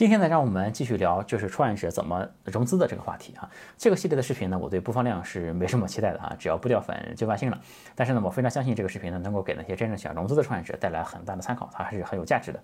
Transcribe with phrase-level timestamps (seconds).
[0.00, 3.46] 今天呢，让我们继续聊就是创业者怎么融资的这个话题啊。
[3.76, 7.60] 这个系列的视频呢，我对播放量是没什么期待的啊， 只要不掉粉就万幸了。
[7.94, 12.62] 但是呢，我非常相信这个视频呢，能够给那些真正想融资的创业者带来很大的参考，它还是很有价值的。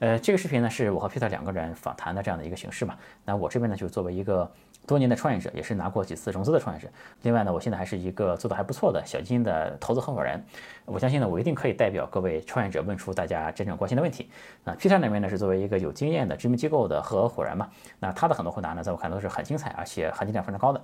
[0.00, 2.96] 呃，这个视频呢，是我和 Peter 两个人访谈的这样的一个形式嘛。
[3.24, 4.50] 那我这边呢，就作为一个。
[4.84, 6.88] 多年的创业者，也是拿过几次融资的创业者。
[7.22, 10.44] 另外呢，我现在还是一个做的还不错的小基金的投资合伙人。
[10.86, 14.28] 我相信呢，我一定可以代表各位创业者问出大家真正关心的问题。
[14.64, 17.68] 那 Peter 那边呢，是作为一个有经验的知名机构的合伙人嘛，
[18.00, 20.82] 那他的很多回答呢，在我看来都是很精彩，而且含金量非常高的。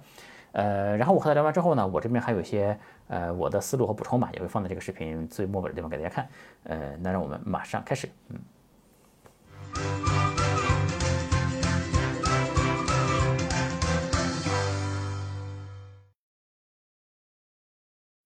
[0.52, 2.78] 呃，然后我和他聊完之后呢，我这边还有一些
[3.09, 6.28] 呃我的思路和补充吧，也会放在这个视频最末尾的地方给大家看。
[6.64, 8.38] 呃，那让我们马上开始，嗯。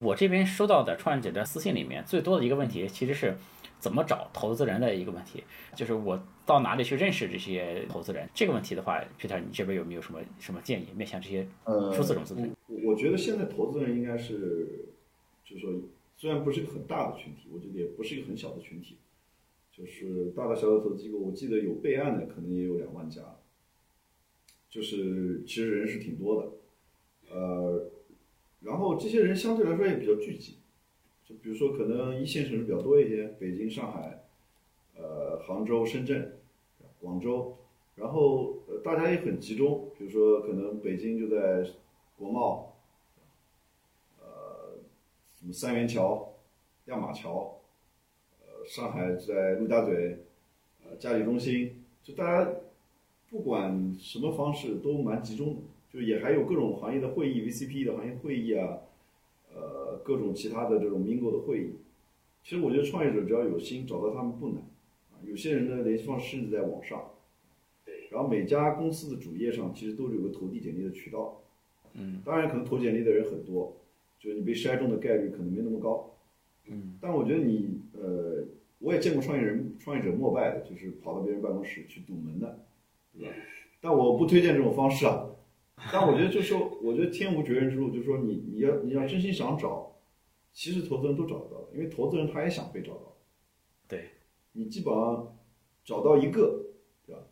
[0.04, 3.38] 我这边收到的创业者的私信里面最多的一个问题，其实是
[3.82, 5.42] 怎么找投资人的一个问题，
[5.74, 6.16] 就是我
[6.46, 8.28] 到哪里去认识这些投资人？
[8.32, 11.44] 这个问题的话，Peter，你这边有没有什么什么建议，面向这些
[11.92, 12.54] 初次融资的人？
[12.84, 14.84] 我觉得现在投资人应该是，
[15.44, 15.72] 就是说，
[16.16, 18.98] 虽然不是一个很大的群体，我觉得也不是一个很小的群体，
[19.72, 23.20] 就是大大小小的投资机构，我记得有备案的可能也有两万家，
[24.70, 27.90] 就是其实人是挺多的，呃。
[28.60, 30.58] 然后这些人相对来说也比较聚集，
[31.42, 34.24] 比如说可能一线城市比较多一些，北京、上海，
[34.96, 36.38] 呃，杭州、深圳、
[37.00, 37.56] 广州，
[37.96, 41.70] 然后呃大家也很集中，比如说可能北京就在
[42.18, 42.74] 国贸，
[44.20, 44.78] 呃，
[45.38, 46.32] 什么三元桥、
[46.86, 47.60] 亮马桥，
[48.40, 50.18] 呃，上海在陆家嘴，
[50.84, 52.50] 呃，嘉里中心，就大家
[53.30, 55.60] 不管什么方式都蛮集中的。
[55.92, 58.78] 就也还有各种行业的会议，VCP 的行业会议啊，
[59.54, 61.70] 呃，各种其他的这种 Mingo 的会议。
[62.42, 64.58] 其实我觉得创业者只要有心，找到他们不难。
[65.12, 67.10] 啊，有些人的联系方式甚至在网上。
[67.84, 68.08] 对。
[68.10, 71.40] 然后每家公司的主页上其实都是有个投递简历的渠道。
[71.94, 72.20] 嗯。
[72.24, 73.76] 当然，可能投简历的人很多，
[74.18, 76.14] 就是你被筛中的概率可能没那么高。
[76.66, 76.98] 嗯。
[77.00, 78.44] 但我觉得你呃，
[78.80, 82.58] 我也见过创业人、创业者膜拜的，就是跑到别人办公室去堵门的，
[83.16, 83.34] 对吧？
[83.80, 85.28] 但我不推荐这种方式啊。
[85.92, 89.96] 但我觉得就是说，我觉得天无绝人之路，就是说你你要你要真心想找，
[90.52, 93.16] 其实投资人都找得到，因为投资人他也想被找到。
[93.88, 94.10] 对，
[94.52, 95.36] 你基本上
[95.84, 96.66] 找到一个，
[97.04, 97.22] 对吧？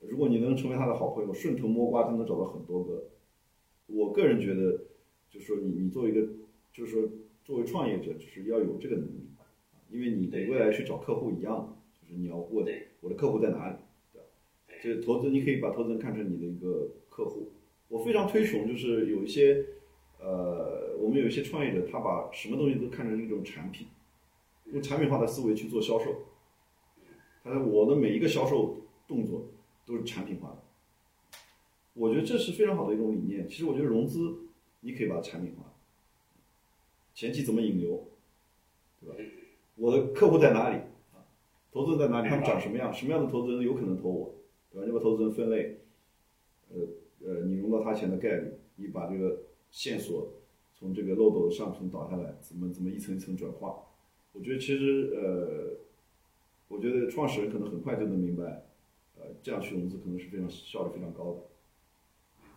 [0.00, 3.10] 如果你能成为他的好朋友，顺藤摸瓜，就能找到很多个。
[3.86, 4.84] 我个人觉得，
[5.28, 6.26] 就是说你你作为一个，
[6.72, 7.08] 就是说
[7.44, 9.28] 作为创业者，就是要有这个能力，
[9.90, 12.66] 因为你未来去找客户一样，就是你要问
[13.00, 13.76] 我的客户在哪里，
[14.12, 14.26] 对吧？
[14.82, 17.52] 这投资你可以把投资人看成你的一个客户。
[17.88, 19.64] 我非常推崇，就是有一些，
[20.18, 23.86] 呃，我们有一些创业者，他把什么东西都看成一种产品，
[24.72, 26.24] 用产品化的思维去做销售。
[27.44, 29.48] 他说我的每一个销售动作
[29.84, 30.62] 都是产品化的。
[31.92, 33.48] 我觉得这是非常好的一种理念。
[33.48, 34.34] 其实我觉得融资，
[34.80, 35.72] 你可以把它产品化。
[37.14, 38.08] 前期怎么引流，
[39.00, 39.14] 对吧？
[39.76, 40.80] 我的客户在哪里？
[41.70, 42.28] 投资人在哪里？
[42.28, 42.92] 他们长什么样？
[42.92, 44.34] 什么样的投资人有可能投我？
[44.72, 44.86] 对吧？
[44.86, 45.78] 你把投资人分类，
[46.70, 46.76] 呃。
[47.26, 49.38] 呃，你融到他钱的概率，你把这个
[49.70, 50.28] 线索
[50.74, 53.76] 从这个漏斗的上层导下来，怎么怎么一层一层转化？
[54.32, 55.78] 我觉得其实呃，
[56.68, 58.66] 我觉得创始人可能很快就能明白，
[59.16, 61.40] 呃，这样去融资可能是非常效率非常高的。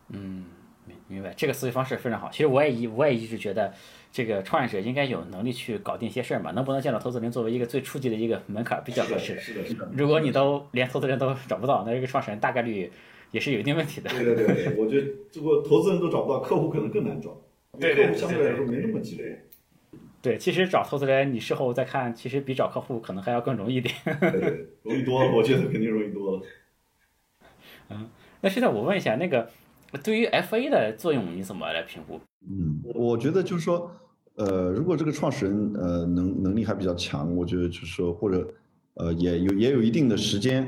[0.10, 0.46] 嗯，
[0.86, 2.30] 明明白，这个思维方式非常好。
[2.30, 3.74] 其实我也一我也一直觉得，
[4.12, 6.52] 这个创业者应该有能力去搞定一些事儿嘛。
[6.52, 9.40] 能不能见到投资人，作为一个最初级的一个门槛比较合适。
[9.40, 9.90] 是的，是的。
[9.94, 12.92] 如果你都连投资人都找不到，那这个创始人大概率。
[13.32, 14.10] 也是有一定问题的。
[14.10, 17.40] 对对对对，我觉得如果投资人都找不到，客户可能更难找。
[17.80, 19.22] 对客户相对来说没那么急。
[20.20, 23.94] 对，其实找投资人，你事后再看，其实比找客户可能还要更容易一点。
[24.20, 26.42] 对，容易多了，我觉得肯定容易多了。
[27.90, 28.10] 嗯，
[28.42, 29.50] 那现在我问一下，那个
[30.04, 32.20] 对于 FA 的作用你怎么来评估？
[32.50, 33.92] 嗯，我觉得就是说，
[34.36, 38.46] 呃，如果这个创始人呃能能力还比较强，我觉得就是说，或者
[38.96, 40.68] 呃也有也有一定的时间。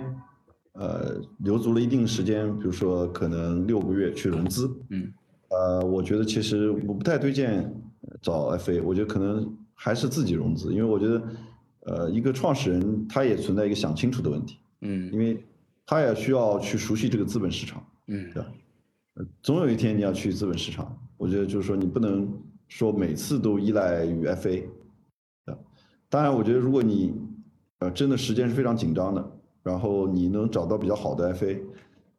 [0.79, 5.11] 呃，留足了一定时间，比如说可能六个月去融资，嗯，
[5.49, 7.69] 呃，我觉得其实我不太推荐
[8.21, 11.23] 找 FA，我觉得可能还是自己融资，因为我觉得，
[11.81, 15.43] 呃，一个创始人他也存在一个想清楚的问题，嗯，因为
[15.85, 18.47] 他也需要去熟悉这个资本市场，嗯，对吧？
[19.43, 22.25] 总有一天你要去资本市场，我觉得就是说你不能
[22.69, 24.63] 说每次都依赖于 FA，
[25.45, 25.59] 对吧？
[26.07, 27.13] 当然，我觉得如果你
[27.79, 29.31] 呃真的时间是非常紧张的。
[29.69, 31.59] 然后你能找到比较好的 FA，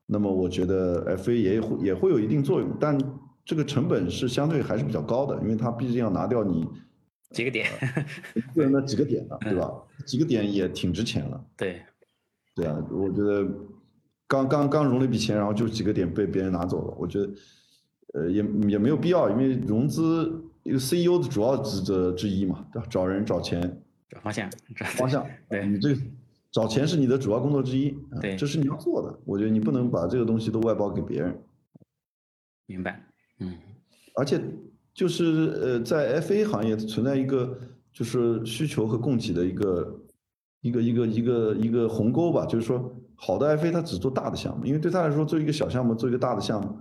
[0.06, 2.96] 那么我觉得 FA 也会也会有一定作用，但
[3.44, 6.66] 这个成本是相对还是比较高的，因为它毕竟要拿掉你
[7.30, 7.66] 几个点，
[8.54, 9.70] 个人的几个点了，对吧？
[10.06, 11.44] 几个点也挺值钱了。
[11.56, 11.82] 对，
[12.54, 13.46] 对啊，我觉得
[14.28, 16.94] 刚刚刚融了一笔钱，然后就几个点被别人拿走了。
[16.98, 17.30] 我觉得，
[18.14, 22.86] 呃，也也没有必要，因为融资一个 CEO 的主要职责之一嘛，对吧？
[22.90, 23.60] 找人找钱，
[24.08, 25.26] 找方向，找方向。
[25.48, 25.96] 对你这
[26.52, 29.18] 找钱是你的主要工作之一，啊对这是你要做的。
[29.24, 31.42] 我觉得你不能把这个东西都外包给别人。
[32.66, 33.04] 明白。
[33.38, 33.54] 嗯
[34.16, 34.40] 而且
[34.92, 35.24] 就是
[35.62, 37.58] 呃，在 FA 行业存在一个
[37.92, 40.00] 就是需求和供给的一个
[40.60, 46.76] 一个一个一个一个鸿沟吧，就是说好的 FA 他只做大的项目，因为对他来说做一个小项目做一个大的项目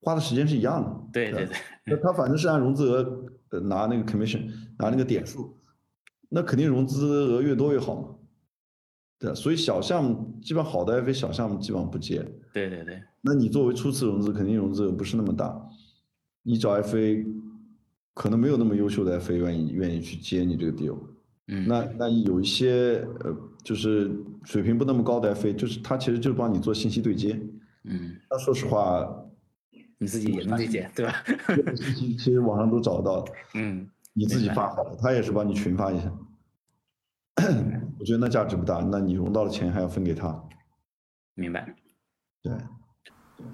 [0.00, 1.00] 花的时间是一样的。
[1.12, 1.56] 对对对，
[1.86, 4.46] 那他反正是按融资额呃拿那个 commission
[4.76, 5.56] 拿那个点数，
[6.28, 8.08] 那肯定融资额越多越好嘛。
[9.32, 12.16] 所以小项目基本好的 FA 小项目基本上不接。
[12.52, 15.56] 对对对，那你作为初次融资，肯定融资额不是那么大，
[16.42, 17.24] 你找 FA
[18.12, 20.98] 可能没有那么优秀的 FA 愿意愿意去接你这个 deal。
[21.46, 24.10] 嗯，那那有一些呃，就是
[24.44, 27.38] 水平不那么高的 FA，就是他其实就是帮你做信息对接。
[27.84, 29.06] 嗯，那说实话，
[29.98, 31.12] 你自己也能理解，对吧？
[31.94, 36.10] 其实网上都找得到的，嗯，你自己发好了，他也是帮你群发一下。
[37.98, 40.42] 我觉得那价值不大，那你融到了钱还要分给他，
[41.34, 41.74] 明白。
[42.42, 42.52] 对。
[43.36, 43.46] 对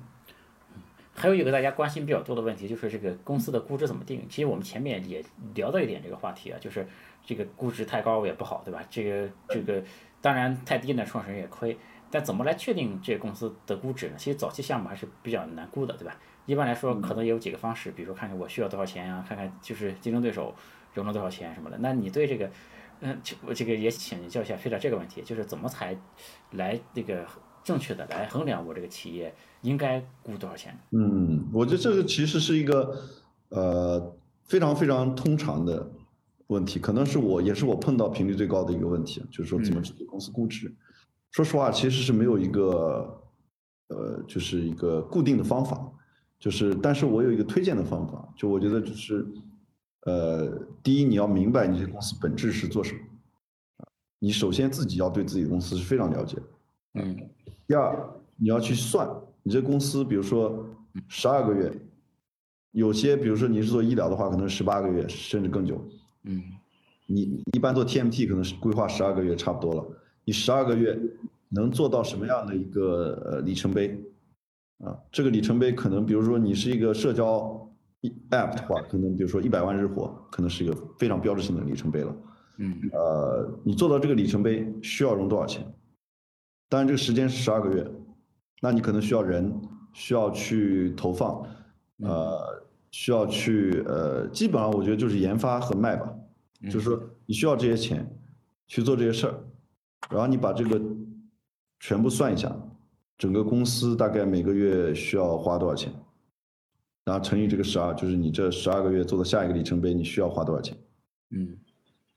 [1.15, 4.27] 还有一个大家关心比较多的问题，就是这个公司的估值怎么定？
[4.29, 5.23] 其实我们前面也
[5.55, 6.87] 聊到一点这个话题啊，就是
[7.25, 8.83] 这个估值太高也不好，对吧？
[8.89, 9.83] 这个这个
[10.23, 11.77] 当然太低呢，创始人也亏。
[12.11, 14.15] 但怎么来确定这个公司的估值呢？
[14.17, 16.17] 其实早期项目还是比较难估的，对吧？
[16.47, 20.55] 一般来说，可能也有几个方式，比如说看看我需要多少钱呀、看看就是竞争对手
[20.95, 21.77] 融了多少钱什么的。
[21.79, 22.51] 那你对这个，
[23.00, 25.99] 嗯，就我这个也请教一下飞了这个问题，就是怎么才
[26.52, 27.26] 来这个
[27.64, 30.79] 正确的来衡量我这个企业应该估多少钱？
[30.91, 32.97] 嗯，我觉得这个其实是一个
[33.49, 35.91] 呃非常非常通常的
[36.49, 40.75] 问题，可能是我也是我碰到频率最高的一个问题，就是说怎么去给公司估值。
[41.31, 43.23] 说实话，其实是没有一个
[43.88, 45.91] 呃就是一个固定的方法，
[46.38, 49.25] 就是但是我有一个推荐的方法，就我觉得就是
[50.06, 50.49] 呃
[50.82, 53.00] 第一你要明白你这公司本质是做什么，
[54.19, 56.38] 你首先自己要对自己的公司是非常了解。
[56.94, 57.17] 嗯
[57.67, 59.08] 第二，你要去算
[59.43, 60.67] 你这公司，比如说
[61.08, 61.73] 十二个月，
[62.73, 65.81] 有些比如说你是做医疗的话，可能十八个月甚至更久。
[66.25, 66.43] 嗯
[67.06, 69.85] 你一般做 TMT 可能是规划十二个月差不多了。
[70.25, 70.96] 你十二个月
[71.49, 74.00] 能做到什么样的一个呃里程碑？
[74.79, 77.69] 啊，这个里程碑可能比如说你是一个社交
[78.31, 82.17] app 的话，可能比如说一百万日活，可能是一个非常标志性的里程碑了。
[82.58, 85.67] 嗯呃，你做到这个里程碑需要融多少钱？
[86.69, 87.91] 当然，这个时间是十二个月，
[88.62, 89.52] 那你可能需要人，
[89.93, 91.43] 需要去投放，
[92.02, 96.14] 呃，需要去呃，基本上我觉得就是研发和卖吧，
[96.64, 98.06] 就是说你需要这些钱
[98.67, 99.35] 去做这些事儿，
[100.11, 100.81] 然后你把这个
[101.81, 102.55] 全部算一下，
[103.19, 105.93] 整个公司大概每个月需要花多少钱，
[107.11, 110.77] 然后乘以这个十二，就是你这十二个月做的下一个里程碑你需要花多少钱。
[111.31, 111.59] 嗯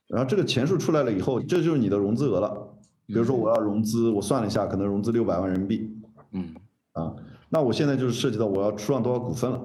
[0.07, 2.77] 然后这个钱数出来了以后，这就是你的融资额了。
[3.07, 5.89] 比如说我要融资，我算了一下，可能融资六百万人民币
[6.33, 6.53] 嗯
[6.91, 7.15] 啊，
[7.49, 9.59] 那我现在就是涉及到我要出让多少股份了。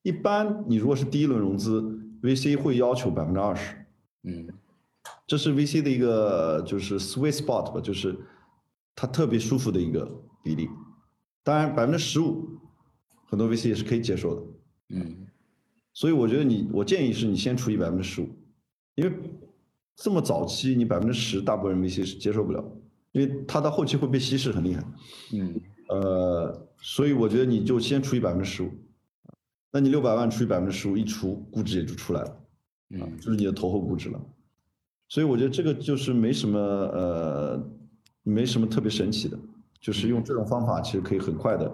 [0.00, 1.82] 一般你如果是第一轮融资
[2.22, 3.76] ，VC 会要求百分之二十，
[4.22, 4.48] 嗯
[5.26, 8.18] 这是 VC 的一个就是 sweet spot 吧，就是
[8.94, 10.10] 它特别舒服的一个
[10.42, 10.70] 比例。
[11.42, 12.59] 当然百分之十五，
[13.30, 14.42] 很多 VC 也是可以接受的。
[14.90, 15.26] 嗯
[15.92, 18.28] 所以我觉得你，我建议是你先除以百分之十五，
[18.94, 19.12] 因为
[19.96, 22.64] 这么早期你百分之十，大部分人 VC 是接受不了，
[23.12, 24.84] 因为它到后期会被稀释很厉害。
[25.32, 28.70] 嗯呃，所以我觉得你就先除以百分之十五，
[29.72, 32.40] 那你六百万除以百分之十五，一除估值也就出来了，
[32.90, 34.20] 嗯就是你的投后估值了。
[35.08, 37.70] 所以我觉得这个就是没什么呃，
[38.22, 39.36] 没什么特别神奇的，
[39.80, 41.70] 就是用这种方法其实可以很快的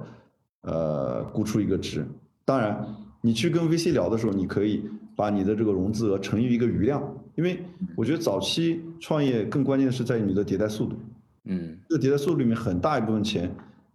[0.62, 2.06] 呃估出一个值。
[2.44, 2.86] 当然，
[3.20, 7.02] 你去跟 VC 聊的时候，你可以把你的这个融资额乘以一个余量，
[7.34, 7.64] 因为
[7.96, 10.96] 我觉得早期创业更关键的是在于你的迭代速度。
[11.44, 13.54] 嗯这个迭代速度里面很大一部分钱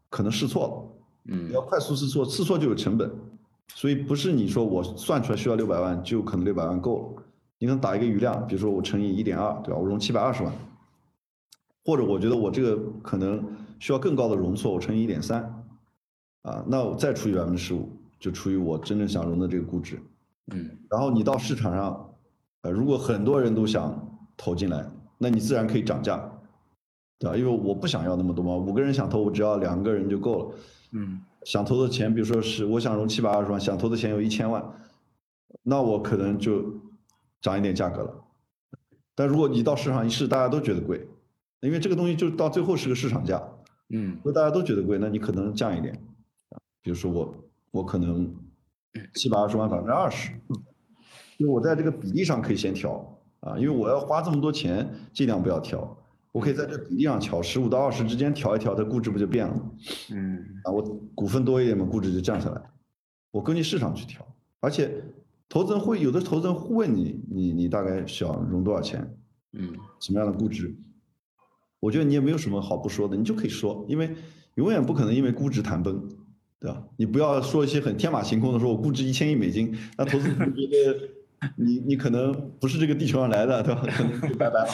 [0.09, 0.67] 可能试错
[1.27, 3.11] 了，嗯你要快速试错，试错就有成本，
[3.75, 7.23] 所以不是你说我算出来需要六百万就可能六百万够了，
[7.59, 9.77] 你可能打一个余量，比如说我乘以一点二，对吧？
[9.77, 10.53] 我融七百二十万，
[11.85, 13.43] 或者我觉得我这个可能
[13.79, 15.60] 需要更高的容错，我乘以一点三，
[16.43, 19.99] 啊，那我再除以百分之十五，就除以我真正想融的这个估值，
[20.51, 22.13] 嗯然后你到市场上，
[22.61, 24.85] 呃，如果很多人都想投进来，
[25.17, 26.17] 那你自然可以涨价，
[27.19, 27.37] 对吧？
[27.37, 30.55] 因为我不想要那么多嘛，五个人想投，我只要两个人就够了。
[30.93, 34.63] 嗯想投的钱，比如说是我想融七百二十万，想投的钱有一千万，
[35.63, 36.63] 那我可能就
[37.41, 38.13] 涨一点价格了。
[39.15, 41.07] 但如果你到市场一试，大家都觉得贵，
[41.61, 43.41] 因为这个东西就到最后是个市场价，
[43.89, 46.10] 嗯如果大家都觉得贵，那你可能降一点啊，
[46.81, 47.35] 比如说我
[47.71, 48.33] 我可能
[49.13, 50.31] 七百二十万百分之二十，
[51.37, 55.97] 因为我在这个比例上可以先调啊，因为我要花这么多钱，尽量不要调，
[56.31, 59.71] 我可以在这比例上调，十五到二十之间调一调，它估值不就变了吗？
[60.11, 60.81] 嗯啊，我
[61.13, 62.61] 股份多一点嘛，估值就降下来。
[63.31, 64.25] 我根据市场去调，
[64.59, 65.03] 而且
[65.47, 69.17] 投资人会有的投资人会问你，你你大概想融多少钱，
[69.53, 70.75] 嗯什么样的估值？
[71.79, 74.15] 我觉得你也没有什么好不说的，你就可以说，因为
[74.55, 76.07] 永远不可能因为估值谈崩，
[76.61, 76.83] 对吧？
[76.95, 83.81] 你不要说一些很天马行空的，说我估值一千亿美金，那投资人觉得 你你可能不是这个地球上来的，对吧？
[83.91, 84.69] 可能就拜拜了。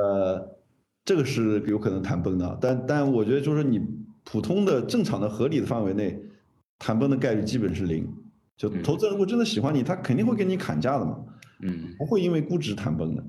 [0.00, 0.56] 呃，
[1.04, 3.78] 这个是有可能谈崩的，但但我觉得就是你
[4.24, 6.18] 普通的正常的合理的范围内，
[6.78, 8.10] 谈崩的概率基本是零。
[8.56, 11.18] 就投资人如果真的喜欢你，他肯定会给你砍价的嘛，
[11.60, 13.22] 嗯不会因为估值谈崩的。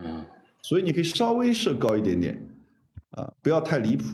[0.00, 0.22] 嗯
[0.62, 2.46] 所以你可以稍微设高一点点，
[3.12, 4.04] 啊，不要太离谱，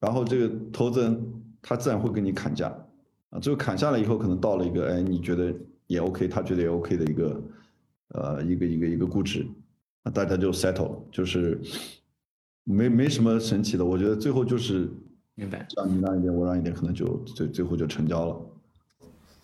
[0.00, 2.68] 然后这个投资人他自然会跟你砍价，
[3.30, 5.54] 啊，最后砍下来以后，可能到了一个哎你觉得
[5.86, 7.42] 也 OK，他觉得也 OK 的一个，
[8.08, 9.46] 呃，一个一个一个估值，
[10.02, 11.58] 那大家就 settle 了，就是
[12.64, 14.90] 没没什么神奇的，我觉得最后就是
[15.34, 15.66] 明白。
[15.74, 18.36] 让你让一点，我让一点，可能就最最后就成交了。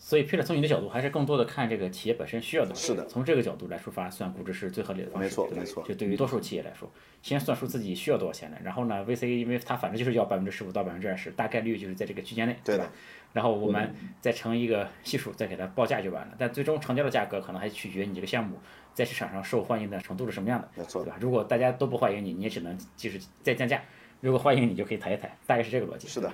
[0.02, 2.75] 所以，Peter 从你的角度，还是更多的看这个企业本身需要的。
[2.75, 5.28] 是的从这个角度来出发，算估值是最合理的方式。
[5.28, 6.90] 没错没错就对于多数企业来说，
[7.21, 12.90] 先算出自己需要多少钱来，然后呢，VC 因为它反正就是要百分之十五到百分之二十，大概率就是在这个区间内，对的吧？
[13.35, 16.35] 然后我们再乘一个系数，再给它报价就完了。
[16.38, 18.57] 但最终成交的价格可能还取决于你这个项目
[18.95, 21.19] 在市场上受欢迎的程度是什么样的，没错对吧？
[21.21, 23.76] 如果大家都不欢迎你，你也只能就是再降价；
[24.23, 26.09] 如果欢迎你，就可以抬一抬，大概是这个逻辑。
[26.09, 26.33] 是的，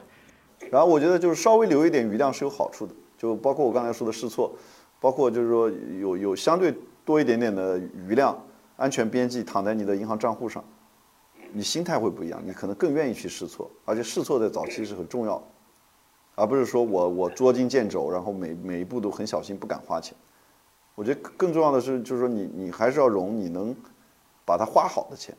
[0.71, 4.53] 然后我觉得就是稍微留一点余量是有好处的，就包括我刚才说的试错，
[5.01, 5.71] 包括就是说
[6.01, 8.37] 有有相对多一点点的余量，
[8.77, 10.63] 安全边际躺在你的银行账户上，
[11.53, 15.45] 你心态会不一样，你可能更愿意去试错，而且试错在早期是很重要的，
[16.35, 20.17] 而不是说我我捉襟见肘，然后每每一步都很小心，不敢花钱。
[20.95, 23.75] 我觉得更重要的是，就是说你你还是要融你能
[24.45, 25.37] 把它花好的钱，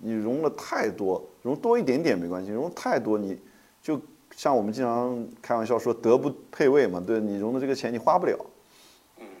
[0.00, 3.40] 你融了太多，融多一点点没关系，融太多你
[3.80, 4.00] 就
[4.34, 8.36] 像我们经常开玩笑说德不配位嘛，对你融的这个钱你花不了，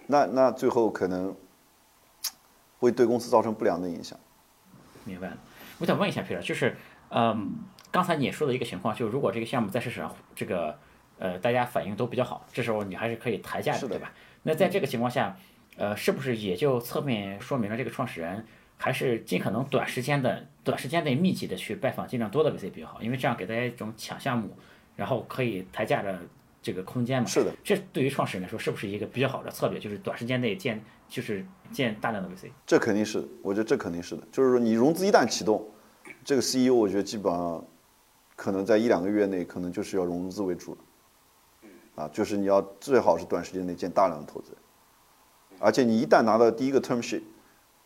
[0.06, 1.34] 那那最后可能
[2.78, 4.18] 会对公司造成不良的影响。
[5.04, 5.38] 明白了。
[5.78, 6.76] 我想问一下 Peter，就是，
[7.08, 7.52] 嗯，
[7.90, 10.78] 刚才你也说的一个情况，就是如果这个项目在市场上这个
[11.18, 14.12] 呃大家反应都比较好，这时候你还是可以抬价的对吧？
[14.44, 15.36] 那在这个情况下，
[15.76, 18.46] 呃，是不是也就侧面说明了这个创始人
[18.76, 24.56] 还是尽可能短时间的短时间内密集的去拜访尽量多的 VC 比较好，因为这样给大家一种抢项目，
[24.96, 26.18] 然后可以抬价的
[26.60, 27.28] 这个空间嘛？
[27.28, 29.78] 是的，这对于创始人来说是不是一个比较好的策略？
[29.78, 32.50] 就是短时间内建就是建大量的 VC。
[32.66, 34.22] 这肯定是，我觉得这肯定是的。
[34.30, 35.68] 就是说，你融资一旦启动，
[36.24, 37.64] 这个 CEO 我觉得基本上
[38.36, 40.78] 可能在一两个月内，可能就是要融资为主了。
[41.94, 44.58] 啊，就是你要最好是短时间内建大量的投资人，
[45.58, 47.22] 而且你一旦拿到第一个 term sheet，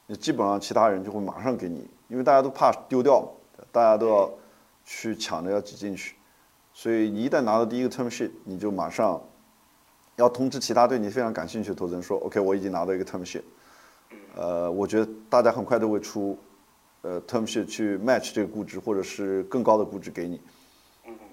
[0.07, 3.29] 你基本上其他人就会马上给你，因为大家都怕丢掉嘛，
[3.73, 4.33] 大家都要
[4.85, 6.15] 去抢着要挤进去，
[6.79, 9.19] 所以你一旦拿到第一个 term sheet，你就马上
[10.17, 13.41] 要通知其他对你非常感兴趣的投资人说，OK，我已经拿到一个 term sheet。
[14.35, 16.39] 呃，我觉得大家很快都会出，
[17.01, 20.39] 呃，term sheet 去 match 这个估值，或者是更高的估值给你。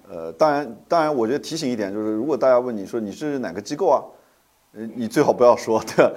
[0.08, 4.00] 呃，当然，当然，我觉得提醒一点就是，如果大家问你说你是哪个机构啊，
[4.72, 6.10] 呃，你最好不要说， 对？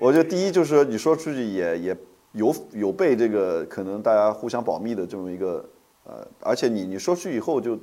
[0.00, 1.96] 我觉得第一就是说你说出去也也
[2.32, 5.64] 有有被这个可能大家互相保密的这么一个
[6.02, 7.78] 呃，而且你你说出去以后就，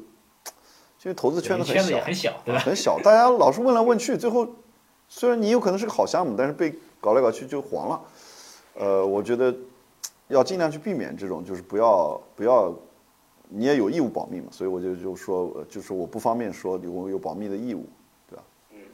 [1.04, 2.62] 因为投资圈子很小也，很小，对吧？
[2.62, 4.48] 很小，大家老是问来问去，最后
[5.08, 8.02] 虽然你有可能是个好项目，但是被搞来搞去就黄了。
[8.76, 9.54] 呃，我觉得
[10.28, 12.72] 要尽量去避免这种，就是不要不要，
[13.50, 17.84] 你也有义务保密嘛，所以我就就说，呃就是我不方便说我有保密的义务，
[18.30, 18.44] 对吧？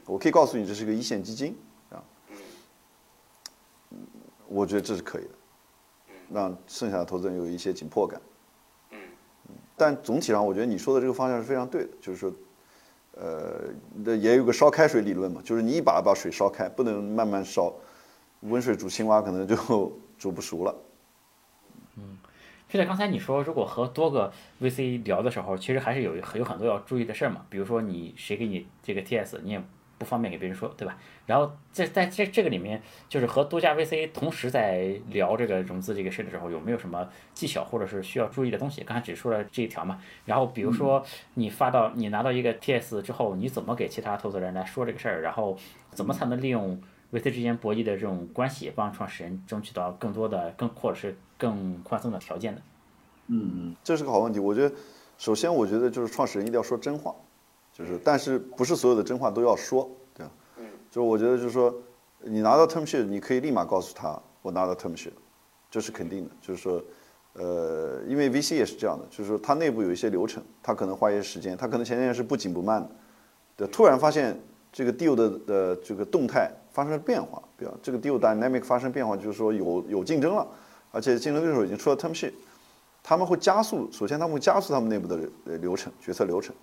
[0.05, 1.57] 我可以告诉你这是个一线基金
[1.89, 1.99] 啊，
[3.91, 3.97] 嗯，
[4.47, 5.29] 我觉得这是可以的，
[6.31, 8.21] 让剩下的投资人有一些紧迫感。
[9.77, 12.33] 但总体上，我觉得你说的这个方向是非常对的，就是说。
[13.19, 13.73] 呃，
[14.15, 17.73] 也有个烧开水理论嘛，就是你一把把水烧开，不能慢慢烧，
[18.41, 19.55] 温水煮青蛙可能就
[20.19, 20.75] 煮不熟了。
[21.95, 22.19] 嗯
[22.69, 24.31] 就在刚才你说，如果和多个
[24.61, 27.43] VC 聊的时候，其实还是有有很多要注意的事儿嘛。
[27.49, 29.63] 比如说你谁给你这个 TS，你也
[29.97, 30.97] 不方便给别人说，对吧？
[31.25, 38.83] 然后在在这这个里面，就是和多家 VC 同时在聊这个融资这个事的时候，有没有什么技巧或者是需要注意的东西？
[38.83, 39.99] 刚才只说了这一条嘛。
[40.25, 45.21] 然后比如说你发到你拿到一个 TS 之后，你怎么给其他投资人来说这个事儿？
[45.21, 45.57] 然后
[45.91, 46.79] 怎么才能利用
[47.11, 52.61] VC 之间博弈的这种关系，帮创始人争取到更多的更或者是更宽松的条件呢？
[53.27, 54.75] 嗯嗯，这是个好问题，我觉得，
[55.17, 57.13] 首先我觉得就是创始人一定要说真话，
[57.77, 60.31] 就是但是不是所有的真话都要说，对吧？
[60.57, 61.73] 嗯，就是我觉得就是说，
[62.21, 65.11] 你拿到 term sheet，你可以立马告诉他我拿到 term sheet，
[65.69, 66.81] 这是肯定的，就是说。
[67.39, 72.89] 呃，因为 VC 也是这样的，就是说它内部有一些流程，它可能花一些时间，它可能前面是不紧不慢的，
[73.55, 74.35] 对，突然发现
[74.73, 80.47] 这个 deal 的呃这个动态发生了变化，比方这个 deal dynamic 发生变化，就是说有有竞争了，
[80.91, 82.33] 而且竞争对手已经出了 term sheet，
[83.03, 85.19] 他们会加速，首先他们会加速他们内部的
[85.59, 86.55] 流程决策流程？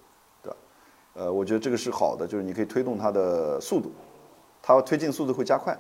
[1.14, 3.90] 呃，我觉得这个是好的，就是你可以推动它的速度，
[4.61, 5.76] 它推进速度会加快。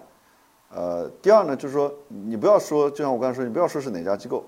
[0.70, 4.44] 呃，第二呢，就是说你不要说，就像我刚才说，你不要说是哪家机构。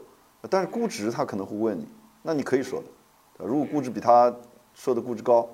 [0.48, 1.88] 但是估值他可能会问你，
[2.22, 4.32] 那你可以说的，如果估值比他
[4.74, 5.48] 说的估值高，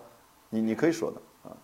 [0.51, 1.57] 你你可以说的啊。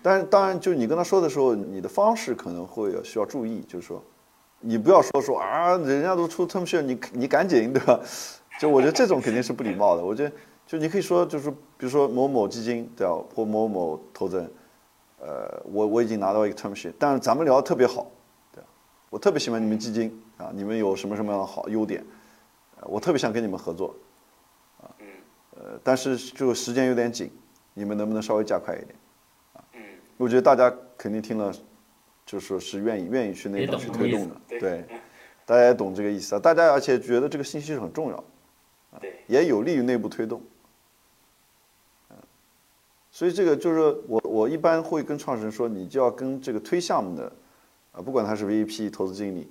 [0.00, 4.00] 但是当然，就你跟他说的时候，你的方式可能会需要注意，就是说，
[4.60, 7.98] 你不要说说啊，人家都出 term s h e 你你赶紧对吧？
[8.60, 10.04] 就我觉得这种肯定是不礼貌的。
[10.04, 10.32] 我觉得
[10.68, 14.50] 就你可以说，就是比如说某某基金对吧，或某某投资人，
[15.18, 18.06] 呃，我我已经拿到一个 term sheet，但是咱们聊的特别好，
[18.52, 18.68] 对吧？
[19.08, 22.04] 我特别喜欢你们基金啊，你们有什么什么样的好优点？
[22.82, 23.96] 我特别想跟你们合作，
[24.82, 24.92] 啊，
[25.56, 27.32] 呃，但是就时间有点紧，
[27.72, 28.94] 你们能不能稍微加快一点？
[29.54, 29.64] 啊，
[30.18, 31.50] 我觉得大家肯定听了，
[32.26, 34.84] 就说是愿意愿意去那边去推动的，对，
[35.46, 38.24] 大家也懂这个意思啊，大家而且觉得这个信息是很重要，
[39.00, 40.42] 对，也有利于内部推动，
[43.18, 47.32] 所以这个就是我我一般会跟创始人说，你就要跟这个推项目的，
[47.90, 49.48] 啊，不管他是 VP 投资经理，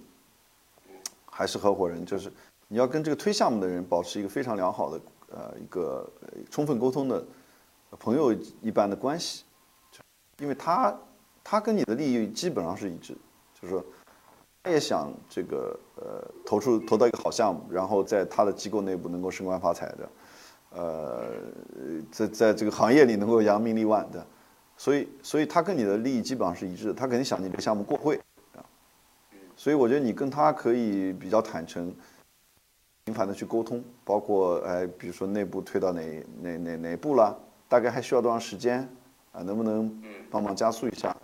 [1.25, 2.31] 还是合伙人，就是。
[2.69, 6.09] 你要跟这个推项目的人保持一个非常良好的呃一个
[6.50, 7.21] 充分沟通的
[8.00, 9.43] 朋友一般的关系，
[10.39, 10.97] 因为他
[11.43, 13.17] 他跟你的利益基本上是一致，
[13.53, 13.83] 就是说
[14.63, 20.07] 他也想这个呃投出投到一个好项目，然后在他的机构内部能够升官发财的，
[20.72, 21.34] 呃
[22.12, 24.25] 在在这个行业里能够扬名立万的，
[24.75, 28.20] 所以所以他跟你的利益基本上是一致，他肯定想你这个项目过会，
[29.56, 31.94] 所以我觉得你跟他可以比较坦诚。
[33.06, 36.01] 频繁的去沟通，包括哎，比如说内部推到哪
[36.42, 37.34] 哪哪哪步了，
[37.70, 38.82] 大概还需要多长时间
[39.32, 39.42] 啊？
[39.42, 39.90] 能不能
[40.30, 41.16] 帮忙加速一下？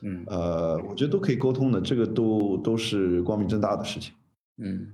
[0.00, 4.14] 嗯，呃，我觉得都可以沟通的，这个都都是光明正大的事情。
[4.56, 4.90] 嗯，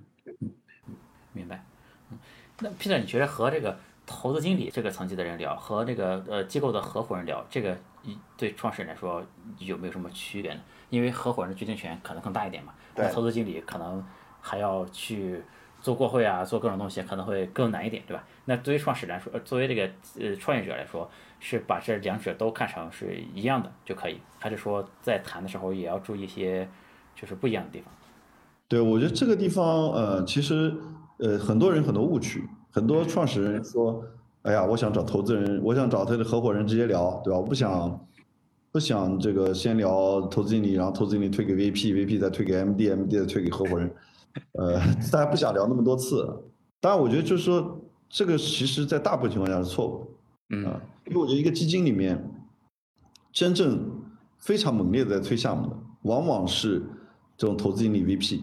[1.32, 1.63] 明白。
[2.60, 7.76] 那 Peter，你觉得和这个投资经理这个层级的人聊，和这个呃机构的合伙人聊，这个
[8.36, 9.22] 对创始人来说
[9.58, 10.60] 有没有什么区别呢？
[10.90, 14.04] 因为合伙人的决定权可能更大一点嘛，那投资经理可能
[14.40, 15.42] 还要去。
[15.80, 18.24] 做过会啊，做各种东西可能会更难一点，对吧？
[18.46, 26.66] 那对于创始人来说，作为这个呃创业者来说，是把这两者都看成是一样的就可以，还是说在谈的时候也要注意一些
[27.14, 27.92] 就是不一样的地方？
[28.66, 30.74] 对，我觉得这个地方呃，其实
[31.18, 34.02] 呃很多人很多误区，很多创始人说，
[34.42, 37.38] 哎呀，我想找投资人，我想找他的合伙人直接聊，对吧？
[37.38, 38.06] 我不想
[38.72, 43.94] 不想这个先聊投资经理，然后投资经理推给 VP，VP 再推给 MD，MD 再推给合伙人。
[44.52, 44.80] 呃，
[45.12, 46.26] 大家不想聊那么多次，
[46.80, 50.06] 当然，我觉得就是说，这个其实在大部分情况下是错误，
[50.50, 50.64] 嗯，
[51.06, 52.20] 因为我觉得一个基金里面，
[53.32, 53.80] 真正
[54.38, 56.82] 非常猛烈的在推项目的，往往是
[57.36, 58.42] 这种投资经理 VP，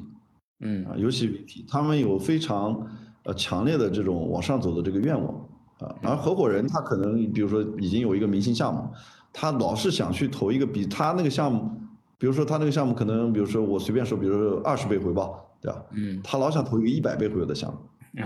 [0.62, 2.88] 嗯，啊，尤其他们有非常
[3.24, 5.34] 呃强烈的这种往上走的这个愿望，
[5.80, 8.88] 啊，而合伙人他可能比如说已经有一个明星项目，
[9.34, 11.70] 他老是想去投一个比他那个项目，
[12.18, 15.48] 比如说他那个项目可能，比如说我随便说，比如说二十倍回报。
[15.62, 15.86] 对吧？
[15.92, 17.78] 嗯，他老想投一个一百倍回报的项目，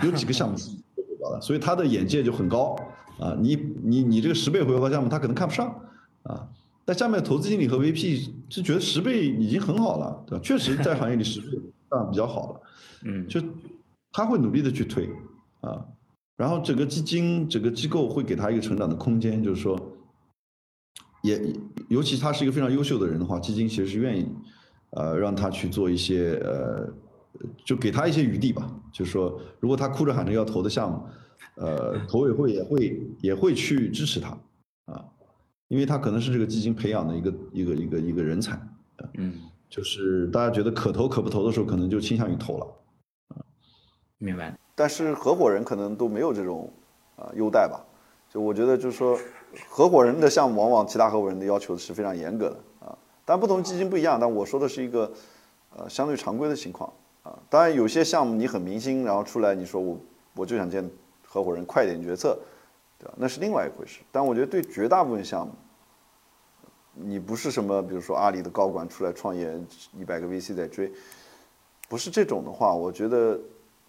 [0.06, 2.78] 有几个项目是回报的，所以他的眼界就很高
[3.20, 3.36] 啊。
[3.42, 5.68] 你你你这个十倍回报项目，他可能看不上
[6.24, 6.48] 啊。
[6.86, 10.44] 但下面投资经理和 VP 是觉得十倍已经很好了，对吧？
[10.44, 11.48] 确实在行业里十倍
[11.90, 12.62] 算比较好了，
[13.06, 13.42] 嗯，就
[14.12, 15.10] 他会努力的去推
[15.62, 15.86] 啊。
[16.38, 19.80] 然后整个基金整个机构会给他一个成长的空间，就是说，
[21.24, 21.42] 也
[21.90, 24.28] 尤其他是一个非常优秀的人的话，基金其实是愿意
[24.92, 26.94] 呃让他去做一些呃。
[27.66, 31.04] 就给他一些余地吧，就是说，如果他哭着喊着要投的项目，
[31.56, 34.30] 呃，投委会也会也会去支持他，
[34.86, 35.04] 啊，
[35.68, 38.60] 因为他可能是这个基金培养的一个一个一个一个人才，
[39.16, 39.34] 嗯，
[39.70, 42.68] 就是大家觉得可投可不投的时候，可能就倾向于投了，
[43.30, 43.42] 啊，
[44.18, 44.58] 明白。
[44.76, 46.72] 但是合伙人可能都没有这种
[47.16, 47.84] 啊优待吧？
[48.30, 49.18] 就我觉得就是说，
[49.70, 54.20] 合伙人的项目往往其他合伙人的要求是非常严格的啊，但不同基金不一样。
[54.20, 55.12] 但我说的是一个
[55.76, 56.92] 呃相对常规的情况。
[57.24, 59.98] 啊，当然有些项目你很明星，然后出来你说我
[60.36, 60.88] 我就想见
[61.26, 62.38] 合伙人快点决策，
[62.98, 63.14] 对吧？
[63.18, 64.02] 那是另外一回事。
[64.12, 65.54] 但我觉得对绝大部分项目，
[66.94, 69.60] 你不是什么比如说阿里的高管出来创业，
[69.94, 70.92] 一百个 VC 在追，
[71.90, 73.40] 不是这种的话，我觉得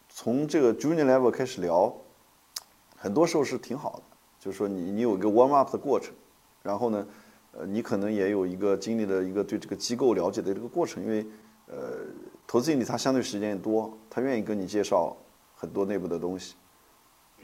[0.09, 1.95] 从这个 junior level 开始聊，
[2.97, 4.03] 很多时候是挺好的，
[4.41, 6.13] 就是说你你有一个 warm up 的过程，
[6.63, 7.07] 然后呢，
[7.53, 11.25] 呃，你可能也有一个经历了一个对这个机构了解的这个过程，因为
[11.69, 11.99] 呃，
[12.47, 15.17] 投资经理他相对时间也多，他愿意跟你介绍
[15.55, 16.55] 很多内部的东西，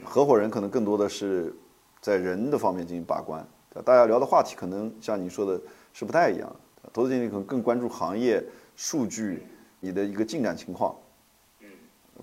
[0.05, 1.53] 合伙人可能更多的是
[2.01, 3.45] 在人的方面进行把关，
[3.83, 5.59] 大家聊的话题可能像你说的
[5.93, 6.55] 是不太一样，
[6.91, 8.43] 投资经理可能更关注行业
[8.75, 9.47] 数据，
[9.79, 10.95] 你的一个进展情况。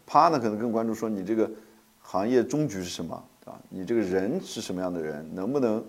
[0.06, 1.50] 他呢可能更关注说你这个
[2.00, 3.14] 行业终局是什么
[3.44, 3.60] 啊？
[3.68, 5.28] 你这个人是什么样的人？
[5.34, 5.84] 能不能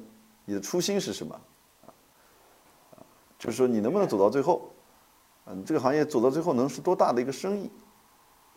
[0.45, 1.35] 你的初心是什么？
[1.85, 1.93] 啊
[3.37, 4.69] 就是说你能不能走到最后？
[5.45, 7.71] 啊，你这个行业走到最后能是多大的一个生意？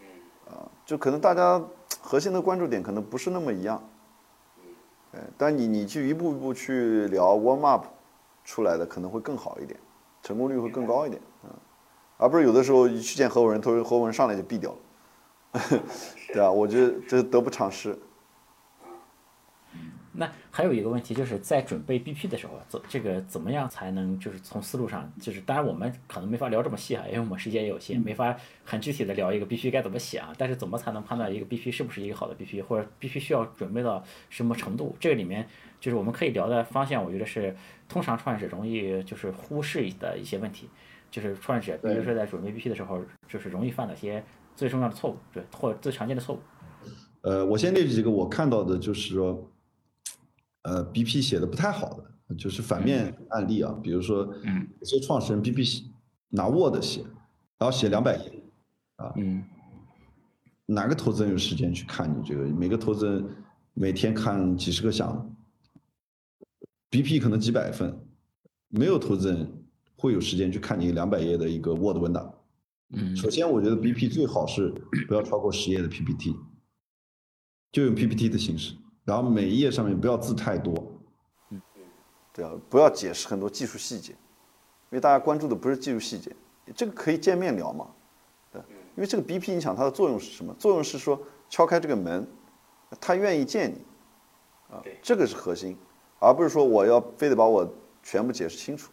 [0.01, 0.07] 嗯
[0.53, 1.63] 啊，就可能大家
[2.07, 3.83] 核心的关注点可能不是那么一样。
[5.13, 7.87] 哎，但你你去一步一步去聊 warm up
[8.45, 9.81] 出来的可能会更好一点，
[10.23, 11.51] 成功率会更高一点嗯，
[12.19, 14.79] 而不是有的时候一去见合伙人，合伙人上来就毙掉了。
[16.35, 17.99] 对啊，我觉得这得不偿失。
[20.17, 30.33] 那还有一个问题，就是在准备 BP 的时候，怎这个怎么样才能就是从思路上，就是当然我们可能没法聊这么细啊，因为我们时间也有限，没法很具体的聊一个 BP 该怎么写啊。
[30.39, 34.95] 但是怎么才能判断一个 BP 是不是一个好的 BP，或者 BP 需要准备到什么程度？
[35.01, 35.45] 这个里面
[35.81, 37.53] 就是我们可以聊的方向，我觉得是
[37.89, 40.69] 通常创业者容易就是忽视的一些问题，
[41.11, 44.23] 就是创业者比如说在准备 BP 的时候，就是容易犯的一些
[44.55, 46.39] 最重要的错误，对，或最常见的错误。
[47.23, 49.51] 呃，我先列举几个我看到的，就是说。
[50.65, 51.95] 呃，BP 写的不太好
[52.29, 55.85] 的，就是反面案例啊，比如说，嗯，有些创始人 BP
[56.29, 57.03] 拿 Word 写，
[57.59, 58.43] 然后写两百页，
[58.97, 59.45] 啊，嗯，
[60.67, 62.45] 哪个投资人有时间去看你这个？
[62.47, 63.25] 每个投资人
[63.75, 65.35] 每天看几十个项目
[66.91, 67.95] ，BP 可能几百份，
[68.69, 69.65] 没有投资人
[69.97, 72.35] 会有时间去看你两百页的一个 Word 文档。
[72.97, 74.71] 嗯，首先我觉得 BP 最好是
[75.07, 76.35] 不要超过十页的 PPT，
[77.71, 78.75] 就用 PPT 的形式。
[79.05, 80.75] 然后每一页上面不要字太多，
[81.51, 81.83] 嗯嗯，
[82.33, 86.35] 对啊，不要解释很多技术细节，因为大家关注的不是技术细节，
[86.75, 87.87] 这个可以见面聊嘛，
[88.51, 88.63] 对，
[88.97, 90.55] 因为这个 BP 你想它的作用是什么？
[90.59, 92.27] 作用是说敲开这个门，
[92.99, 93.77] 他愿意见你，
[94.75, 95.77] 啊，这个是核心，
[96.19, 97.69] 而不是说我要非得把我
[98.03, 98.91] 全部解释清楚，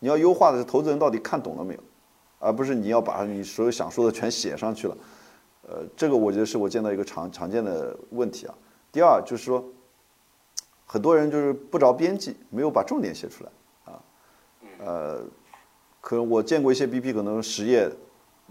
[0.00, 1.80] 你要优化的是投资人到底看懂了没有，
[2.40, 4.98] 而不是你要把你所有想说的全写上去了，
[5.68, 8.54] 呃，这个我觉得是我见到一个常常见的问题啊。
[8.96, 9.62] 第二就是说，
[10.86, 13.50] 很多人就是不着边际，没有把重点写出来
[13.84, 14.00] 啊。
[14.78, 15.22] 呃，
[16.00, 17.90] 可能我见过一些 BP，可能十页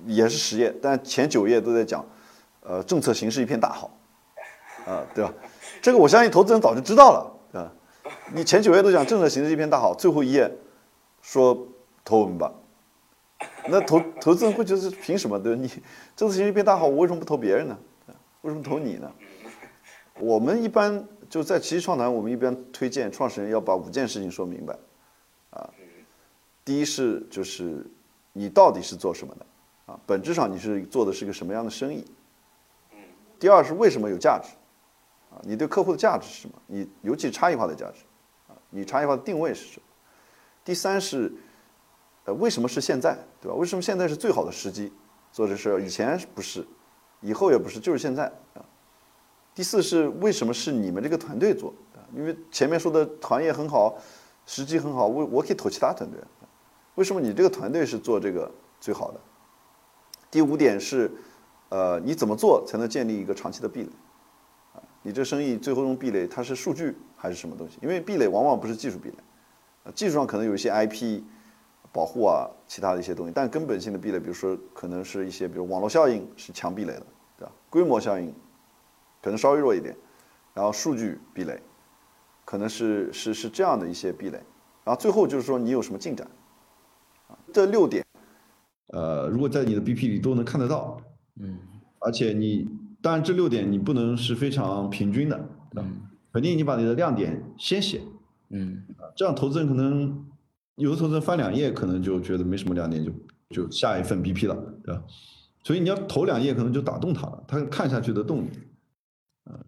[0.06, 2.06] 也是十页，但前九页都在讲，
[2.62, 3.90] 呃，政策形势一片大好，
[4.86, 5.34] 啊，对吧？
[5.82, 7.72] 这个我相信投资人早就知道了，对吧？
[8.32, 10.48] 你前九页都讲政策形势一片大好，最后一页
[11.24, 11.58] 说
[12.04, 12.54] 投我们吧，
[13.68, 15.40] 那投投资人会觉得凭什么？
[15.40, 15.60] 对吧？
[15.60, 15.68] 你
[16.16, 17.76] 政策形势一片大好，我为什么不投别人呢？
[18.42, 19.12] 为什么投你呢？
[20.20, 24.78] 我们一般就在奇迹创谈，我们一般推荐创始人要把五件事情说明白，
[25.50, 25.70] 啊，
[26.64, 27.86] 第一是就是
[28.32, 29.46] 你到底是做什么的，
[29.88, 32.06] 啊，本质上你是做的是个什么样的生意，
[33.38, 34.52] 第二是为什么有价值，
[35.32, 36.56] 啊，你对客户的价值是什么？
[36.68, 38.06] 你尤其差异化的价值，
[38.48, 39.86] 啊，你差异化的定位是什么？
[40.64, 41.34] 第三是，
[42.24, 43.56] 呃，为什么是现在，对吧？
[43.56, 44.94] 为什么现在是最好的时机
[45.34, 45.84] 做这事？
[45.84, 46.66] 以前不是，
[47.20, 48.64] 以后也不是，就是现在啊。
[49.56, 51.74] 第四是为什么是你们这个团队做？
[52.14, 53.98] 因为前面说的行业很好，
[54.46, 56.20] 时机很好，我我可以投其他团队。
[56.96, 59.20] 为什么你这个团队是做这个最好的？
[60.30, 61.12] 第五点是，
[61.70, 63.90] 呃，你怎么做才能建立一个长期的壁垒？
[64.76, 67.78] 啊，你这生意最后用壁垒，它是数据还是什么东西？
[67.82, 69.16] 因为壁垒往往不是技术壁垒，
[69.84, 71.22] 啊，技术上可能有一些 IP
[71.92, 77.06] 保护啊，其他的一些东西，但根本性的壁垒，比如说可能是一些，比如网络效应是强壁垒的，
[77.38, 77.52] 对吧？
[77.70, 78.34] 规模效应。
[79.26, 79.98] 可能稍微弱一点，
[80.54, 81.60] 然后数据壁垒，
[82.46, 84.38] 可能是是是这样的一些壁垒，
[84.84, 86.28] 然后最后就是说你有什么进展，
[87.28, 88.06] 啊，这六点，
[88.94, 91.02] 呃，如果在你的 BP 里都能看得到，
[91.40, 91.58] 嗯，
[92.02, 92.70] 而且你
[93.02, 98.04] 当然这六点你不能是非常平均的，嗯，肯定你把你的亮点先写，
[98.52, 98.84] 嗯，
[99.16, 100.24] 这样投资人可能
[100.76, 103.12] 有的投资人翻两页可能就觉得没什么亮点就
[103.50, 105.02] 就下一份 BP 了，对吧？
[105.64, 108.50] 所以你要投两页可能就打动他了，他看下去的动力。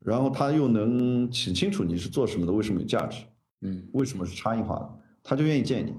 [0.01, 3.23] 然后他又能写清楚你是做什么的，为什么有价值，
[3.61, 4.89] 嗯，为什么是差异化的，
[5.23, 5.93] 他就愿意见你。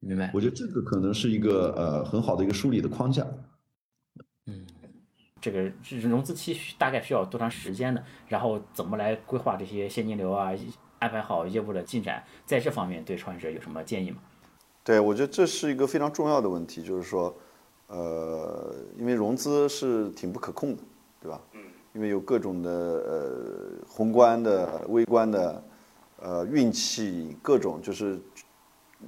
[0.00, 0.30] 明白？
[0.32, 3.26] 我觉得这个可能是一个呃很好的一个梳理的框架。
[4.46, 4.64] 嗯，
[5.40, 8.02] 这个融资期大概需要多长时间呢？
[8.28, 10.52] 然后怎么来规划这些现金流啊，
[10.98, 14.18] 安排好业务的进展，在这方面对创业者有什么建议吗？
[14.84, 17.36] 对，我觉得这是一个非常重要的问题，就是说，
[17.88, 20.82] 呃，因为融资是挺不可控的，
[21.20, 21.40] 对吧？
[21.98, 22.00] 嗯。
[22.00, 25.62] 因因为有各种的呃宏观的、微观的，
[26.22, 28.20] 呃运气各种，就是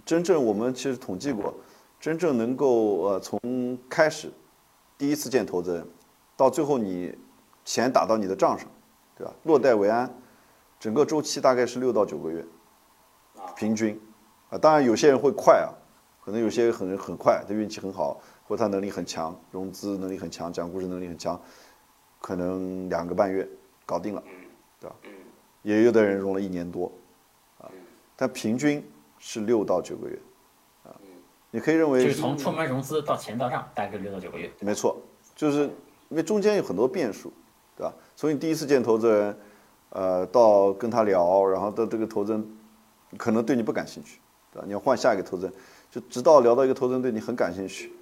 [0.04, 1.54] 真正我们其实统计过，
[2.00, 4.28] 真正能够呃从开始
[4.98, 5.86] 第一次见投资人，
[6.36, 7.16] 到最后你
[7.64, 8.68] 钱打到你的账上，
[9.16, 9.32] 对吧？
[9.44, 10.12] 落袋为安，
[10.80, 12.44] 整个周期大概是六到九个月，
[13.54, 13.96] 平均，
[14.48, 15.70] 啊，当然有些人会快啊，
[16.24, 21.40] 可能有些很很快，他运气很好，或者他能力很强，融资能力很强，讲故事能力很强，
[22.20, 23.48] 可能两个半月
[23.84, 24.22] 搞定了，
[24.78, 24.96] 对吧？
[25.62, 26.90] 也有的人融了一年多，
[27.58, 27.68] 啊，
[28.16, 28.82] 但平均
[29.18, 30.18] 是六到九个月，
[30.84, 30.94] 啊，
[31.50, 34.50] 你可以认为就是从出门融资到钱到账，大概六到九个月。
[34.60, 34.96] 没错，
[35.34, 35.64] 就是
[36.08, 37.32] 因为中间有很多变数，
[37.76, 37.92] 对吧？
[38.16, 39.36] 从你第一次见投资人，
[39.90, 42.58] 呃，到跟他聊，然后到这个投资人
[43.18, 44.18] 可能对你不感兴趣，
[44.52, 44.64] 对吧？
[44.66, 45.52] 你要换下一个投资人，
[45.90, 47.92] 就直到聊到一个投资人对你很感兴趣，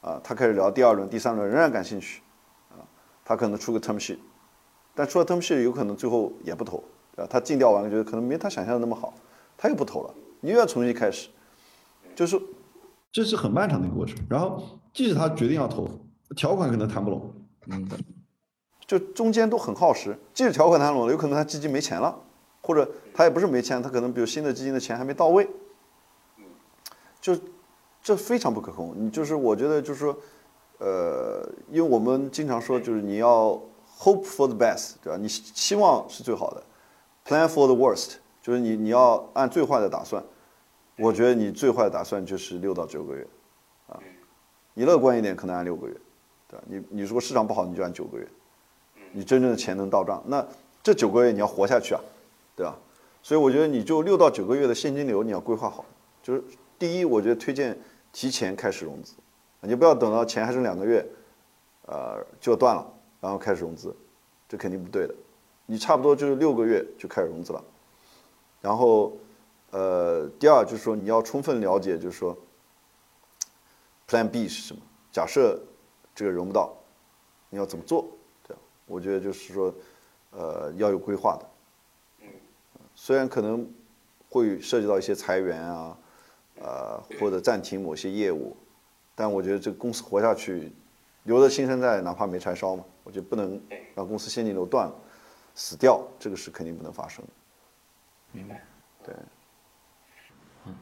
[0.00, 2.23] 啊，他开始聊第二轮、第三轮仍然感兴趣，啊，
[3.24, 4.18] 他可能出个 term sheet，
[4.94, 6.82] 但出了 term sheet 有可能最后也不投，
[7.16, 7.28] 对吧？
[7.30, 9.14] 他尽调完了觉得可能没他想象的那么好，
[9.56, 11.28] 他又不投了，你又要重新开始，
[12.14, 12.40] 就是
[13.10, 14.18] 这是很漫长的一个过程。
[14.28, 15.88] 然后，即使他决定要投，
[16.36, 17.32] 条款可能谈不拢，
[17.68, 17.88] 嗯，
[18.86, 20.18] 就中间都很耗时。
[20.32, 22.14] 即使条款谈拢了，有可能他基金没钱了，
[22.62, 25.48] 或者他也不是没钱，他可能比如新的基金的钱还没到位，
[27.20, 27.34] 就
[28.02, 28.94] 这非常不可控。
[28.96, 30.14] 你就是我觉得就是说，
[30.84, 33.58] 呃，因为我们经常说就是你要
[33.98, 35.16] hope for the best，对吧？
[35.18, 36.62] 你希望是最好的
[37.24, 40.22] ，plan for the worst，就是你你要按最坏的打算。
[40.98, 43.26] 我觉得你最坏的打算就是六到九个月，
[43.88, 43.98] 啊，
[44.74, 45.94] 你乐观一点可能按六个月，
[46.48, 46.64] 对吧？
[46.66, 48.28] 你你如果市场不好，你就按九个月。
[49.12, 50.46] 你真正的钱能到账，那
[50.82, 52.00] 这九个月你要活下去啊，
[52.54, 52.76] 对吧？
[53.22, 55.84] 所以我觉得你就六到九个月的现金流你要规划好。
[56.22, 56.44] 就是
[56.78, 57.78] 第一，我觉得推荐
[58.12, 59.14] 提前开始融资，
[59.66, 61.04] 你不要等到钱还剩两个月，
[61.86, 62.86] 呃，就断了，
[63.20, 63.94] 然后开始融资，
[64.48, 65.14] 这肯定不对的。
[65.66, 67.64] 你差不多就是六个月就开始融资了。
[68.60, 69.16] 然后，
[69.70, 72.36] 呃，第二就是说你要充分了解，就是说
[74.08, 74.80] ，Plan B 是什么？
[75.10, 75.58] 假设
[76.14, 76.74] 这个融不到，
[77.50, 78.06] 你要怎么做？
[78.46, 79.74] 对我觉得就是说，
[80.30, 81.46] 呃，要有规划的。
[82.94, 83.70] 虽然可能
[84.28, 85.98] 会涉及到一些裁员啊，
[86.60, 88.56] 呃，或者暂停某些业务，
[89.14, 90.72] 但我觉得这个公司活下去，
[91.24, 92.84] 留着青山在，哪怕没柴烧嘛。
[93.02, 93.60] 我觉得不能
[93.94, 94.94] 让公司现金流断了，
[95.54, 97.30] 死掉，这个是肯定不能发生的。
[98.32, 98.62] 明白。
[99.04, 99.14] 对。
[100.66, 100.74] 嗯，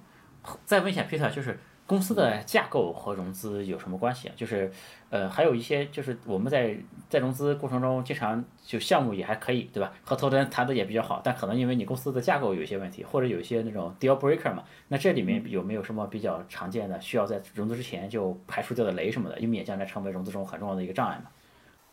[0.65, 1.59] 再问一下 Peter，就是。
[1.93, 4.33] 公司的架构和融资有什么关系啊？
[4.35, 4.73] 就是，
[5.11, 6.75] 呃，还有一些就是我们在
[7.11, 9.93] 在融资过程中，经常就项目也还可以，对吧？
[10.03, 21.29] 和投资人谈的也比较好，但可能因为你公司的架构有一些问题，或者有一些那种 deal breaker 嘛，那这里面有没有什么比较常见的需要在融资之前就排除掉的雷什么的，以免将来成为融资中很重要的一个障碍嘛？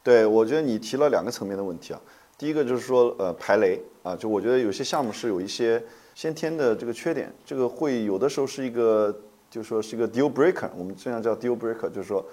[0.01, 1.99] 对，我觉得你提了两个层面的问题啊。
[2.37, 5.83] 第一个就是说，呃，排雷啊，就我觉得有些项目是有一些
[6.15, 9.13] 先天的这个缺点，这个会有的时候是一个。
[9.49, 12.23] 就说是一个 deal breaker，我们这样叫 deal breaker，就是说，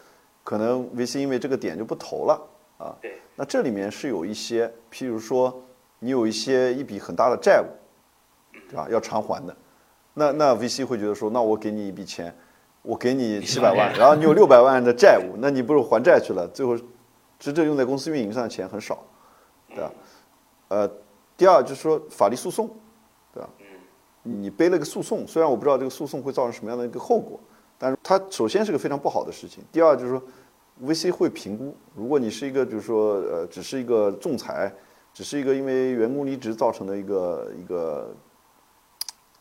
[0.45, 2.41] 可能 VC 因为这个点就不投了
[2.79, 2.95] 啊。
[3.01, 3.19] 对。
[3.35, 5.63] 那这里面是有一些，譬如说，
[5.99, 7.67] 你有一些一笔很大的债务，
[8.69, 8.87] 对吧？
[8.91, 9.57] 要偿还的，
[10.15, 12.35] 那那 VC 会觉得说，那我给你一笔钱，
[12.83, 16.47] 我给你七百万，然后你有六百万的债务， 那你不如还债去了？
[16.49, 16.77] 最后，
[17.39, 19.03] 真正用在公司运营上的钱很少，
[19.69, 19.93] 对吧？
[20.69, 20.91] 呃，
[21.37, 22.69] 第二就是说法律诉讼。
[24.27, 27.39] 你背了个诉讼，虽然我不知道这个诉讼会造成什么样的一个后果，
[27.79, 29.63] 但是它首先是个非常不好的事情。
[29.71, 30.23] 第二就是说
[30.85, 34.73] ，VC 会评估，如果你是一个就是说呃，只是一个仲裁，
[35.15, 38.13] 只是一个因为员工离职造成的一个一个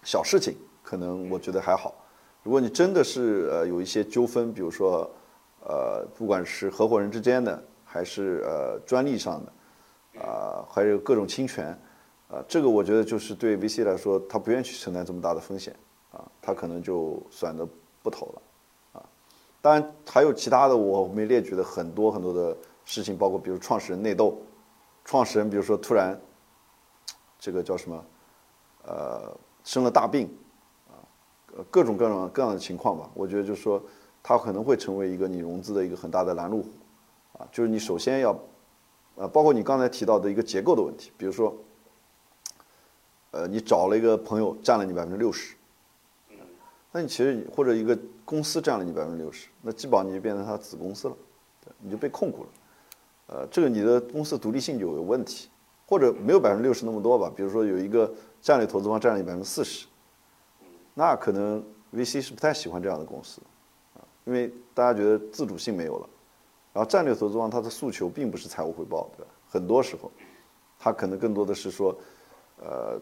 [0.04, 1.96] 小事情，可能我觉得还好。
[2.44, 5.10] 如果你真的是呃有一些纠纷，比如说
[5.68, 11.78] 呃不管是合伙人之间的，还是呃专利上的，啊还有各种侵权。
[12.28, 15.76] 啊，这个我觉得就是对 VC 来说，他不愿意去承担这么大的风险，
[16.12, 17.68] 啊，他可能就选择
[18.02, 18.42] 不投了，
[18.94, 19.06] 啊，
[19.62, 24.42] 当然还有其他的我没列举的很多很多的事情，包括比如创始人内斗，
[25.04, 26.20] 创始人比如说突然，
[27.38, 28.06] 这个叫什么，
[28.88, 29.32] 呃，
[29.64, 30.28] 生了大病，
[30.88, 30.98] 啊，
[31.70, 33.80] 各种各种各样的情况吧，我觉得就是说，
[34.24, 36.70] 他可能会成为一个你融资的一个很大的拦路虎，
[37.38, 38.36] 啊，就是你首先要，
[39.14, 41.56] 呃，包括你刚才提到的一个结构的问题，比如说。
[43.36, 45.58] 呃，你找了一个朋友占了你百分之六十，
[46.90, 51.18] 那你其实或者一个公司占了你百分之六十，那基本上你就变成他子公司了，
[51.66, 52.50] 对，你就被控股了。
[53.28, 55.50] 呃，这个你的公司独立性就有问题，
[55.86, 57.30] 或者没有百分之六十那么多吧。
[57.36, 59.86] 比如说有一个战略投资方占了你百分之四十，
[60.94, 61.62] 那可能
[61.94, 63.42] VC 是不太喜欢这样的公司，
[63.96, 66.10] 啊，因为大家觉得自主性没有了，
[66.72, 69.32] 然后战略投资方他的诉求并不是财务回报，对吧？
[69.50, 70.10] 很多时候，
[70.80, 71.94] 他可能更多的是说，
[72.58, 72.98] 呃，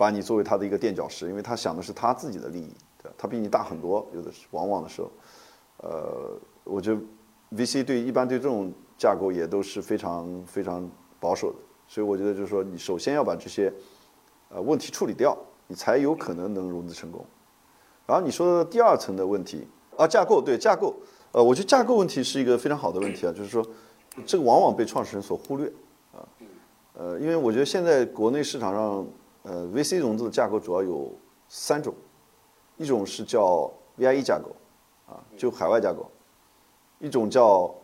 [0.00, 3.12] 把你作为他的一个垫脚石，因为他想的是他自己的利益，对？
[3.18, 5.10] 他比你大很多，有的是往往的时候，
[5.82, 7.00] 呃，我觉得
[7.54, 13.70] VC 对一般对这种架构也都是非常非常保守的，所以我觉得就是说，你首先要把这些
[14.48, 15.36] 呃问题处理掉，
[15.66, 17.22] 你才有可能能融资成功。
[18.06, 20.96] 然后你说的第二层的问题啊，架构对架构，
[21.32, 23.62] 呃，我觉得架构问题是一个非常好的问题啊，就是说，
[24.24, 25.70] 这个往往被创始人所忽略
[26.14, 26.24] 啊，
[26.94, 29.06] 呃，因为我觉得现在国内市场上，
[29.42, 31.12] 呃，VC 融资的架构主要有
[31.48, 31.94] 三种，
[32.76, 34.54] 一种是叫 VIE 架构，
[35.06, 36.04] 啊，就海外架构；
[36.98, 37.74] 一种叫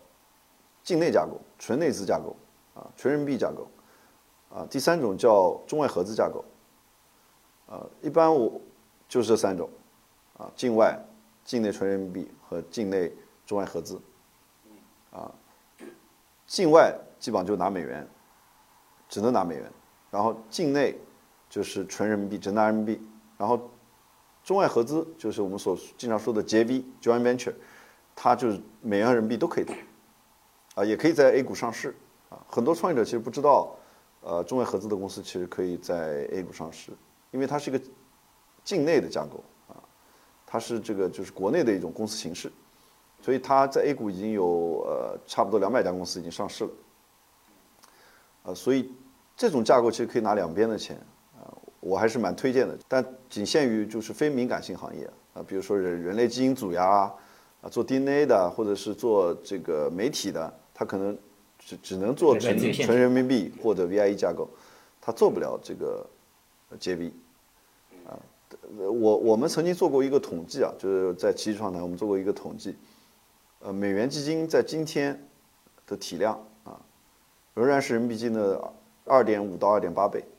[0.83, 2.37] 境内架构，纯内资架构，
[2.75, 3.67] 啊，纯人民币架构，
[4.51, 6.45] 啊，第三种叫中外合资架构，
[7.67, 8.61] 啊，一般我
[9.09, 9.69] 就是这三种。
[10.39, 11.03] 啊，境外、
[11.47, 13.11] 境内纯人民币和境内
[13.47, 13.99] 中外合资，
[15.11, 15.35] 啊，
[16.47, 18.07] 境外基本上就拿美元，
[19.09, 19.73] 只能拿美元，
[20.11, 20.95] 然后境内
[21.57, 23.01] 就是纯人民币，只拿人民币，
[23.39, 23.71] 然后
[24.45, 27.55] 中外合资就是我们所经常说的 JV（Joint Venture），
[28.15, 29.75] 它就是美元和人民币都可以拿，
[30.75, 31.97] 啊，也可以在 A 股上市，
[32.29, 33.75] 啊，很多创业者其实不知道，
[34.21, 36.93] 呃，中外合资的公司其实可以在 A 股上市，
[37.31, 37.83] 因为它是一个
[38.63, 39.43] 境内的架构。
[39.69, 39.81] 啊
[40.45, 42.53] 它是这个就是国内的一种公司形式，
[43.23, 46.71] 所以它在 A 股已经有呃差不多两百家公司已经上市了，
[48.43, 48.93] 呃，所以
[49.35, 51.01] 这种架构其实可以拿两边的钱，
[51.87, 57.13] 我还是蛮推荐的，但仅限于就是非敏感性行业啊，比如说人人类基因组呀，
[57.63, 61.17] 啊，做 DNA 的或者是做这个媒体的，它可能
[61.59, 64.49] 只只能做纯纯人民币或者 VIE 架构，
[65.01, 66.05] 它做不了这个
[66.81, 67.13] JV。
[68.79, 72.77] 我我们曾经做过一个统计啊，就是在奇迹创谈，我们做过一个统计，
[73.61, 75.19] 呃，美元基金在今天
[75.87, 76.81] 的体量啊，
[77.55, 78.61] 仍然是人民币基金的
[79.05, 80.36] 二点五到二点八倍，啊，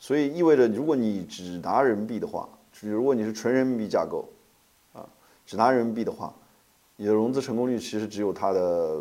[0.00, 2.48] 所以意味着如果你只拿人民币的话，
[2.80, 4.28] 如果你是纯人民币架构，
[4.94, 5.06] 啊，
[5.46, 6.34] 只拿人民币的话，
[6.96, 9.00] 你的融资成功率其实只有它的，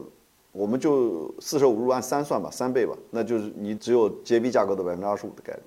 [0.52, 5.62] 我们就四舍五入按三算吧，三倍吧，那就是你只有 JB 架构的百分之二十五的概率。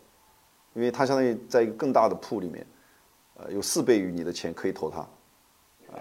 [0.75, 2.66] 因为它相当于在一个更大的铺里面，
[3.35, 5.01] 呃，有四倍于你的钱可以投它，
[5.92, 6.01] 啊，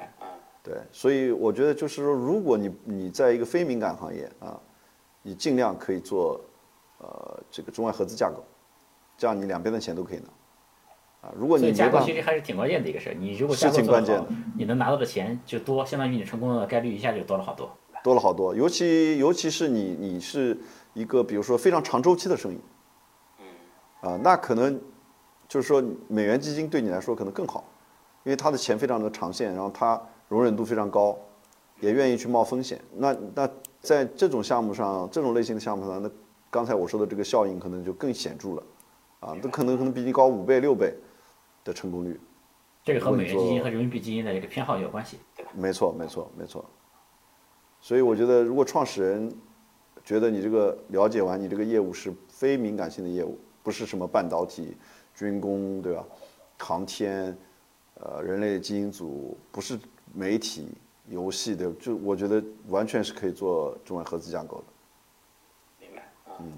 [0.64, 4.58] 对，所以我觉得就是说，如果你你在一个非敏感行业啊，
[5.22, 6.40] 你尽量可以做，
[7.00, 8.42] 呃，这个中外合资架构，
[9.22, 14.26] 这样你两边的钱都可以拿，啊，如果你架构其实还是挺关键的一个事儿，你如果架构做好，
[14.58, 17.70] 你能拿到的钱就多，相当于你成功的概率一下就多了好多，
[18.04, 20.58] 多了好多，尤其尤其是你你是
[20.96, 22.60] 一个比如说非常长周期的生意。
[24.02, 24.82] 啊，那可能
[25.48, 27.64] 就是说美元基金对你来说可能更好，
[28.24, 31.16] 因为它的钱非常的长线，然后它容忍度非常高，
[31.80, 32.82] 也愿意去冒风险。
[32.96, 33.48] 那那
[33.82, 36.10] 在这种项目上，这种类型的项目上，那
[36.50, 38.64] 刚才我说的这个效应可能就更显著了，
[39.22, 40.94] 啊，都可能可能比你高五倍六倍
[41.64, 42.20] 的成功率。
[42.84, 45.52] 这个和美元基金和人民币基金的这个偏好也有关系，对吧？
[45.56, 46.66] 没错，没错，没错。
[47.80, 49.34] 所以我觉得，如果创始人
[50.04, 53.40] 觉得你这个了解完你这个业务是非敏感性的业务。
[53.64, 54.76] 不是什么半导体、
[55.14, 56.04] 军工，对吧？
[56.58, 57.38] 航天，
[57.94, 59.80] 呃，人类基因组，不是
[60.16, 60.70] 媒体、
[61.08, 64.64] 游戏的，就我觉得完全是可以做中外合资架构的。
[65.86, 66.12] 明白。
[66.40, 66.52] 嗯。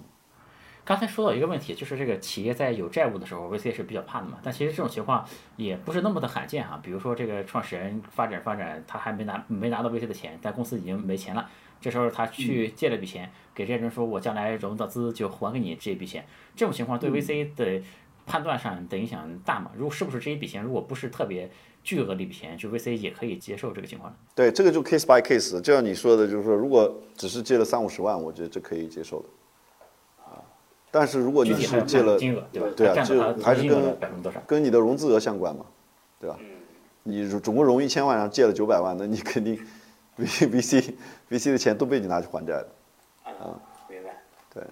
[0.86, 4.38] 刚才说到一个问题，就是这个企业在有债务的时候，VC 是比较怕的嘛。
[4.44, 6.78] 但其实这种情况也不是那么的罕见哈。
[6.84, 11.50] 比如说这个创始人发展发展，他还没拿没拿到 VC 的钱，但公司已经没钱了。
[11.80, 17.82] 这时候他去借了笔钱，给这些人说：“我将来融到资就还给你这笔钱。”这种情况对 VC 的
[18.26, 19.72] 判断上的影响大吗？
[19.78, 21.50] 如果是不是这一笔钱如果不是特别
[21.82, 24.14] 巨额的一笔钱，就 VC 也可以接受这个情况？
[24.36, 29.30] 对，这个就 case by case，就像你说的，就是说如果只是借了三五十万，我觉得这可以接受的。
[30.94, 32.68] 啊，但是如果你是借了金额，对吧？
[32.78, 33.98] 对啊，就还是跟
[34.46, 35.66] 跟你的融资额相关嘛，
[36.20, 36.38] 对吧？
[37.04, 39.60] 你总共融一千万，然后借了九百万，那你肯定。
[40.16, 40.94] V V C
[41.30, 42.68] V C 的钱都被你拿去还债了，
[43.24, 43.58] 啊，
[43.90, 44.12] 明白。
[44.54, 44.64] 对，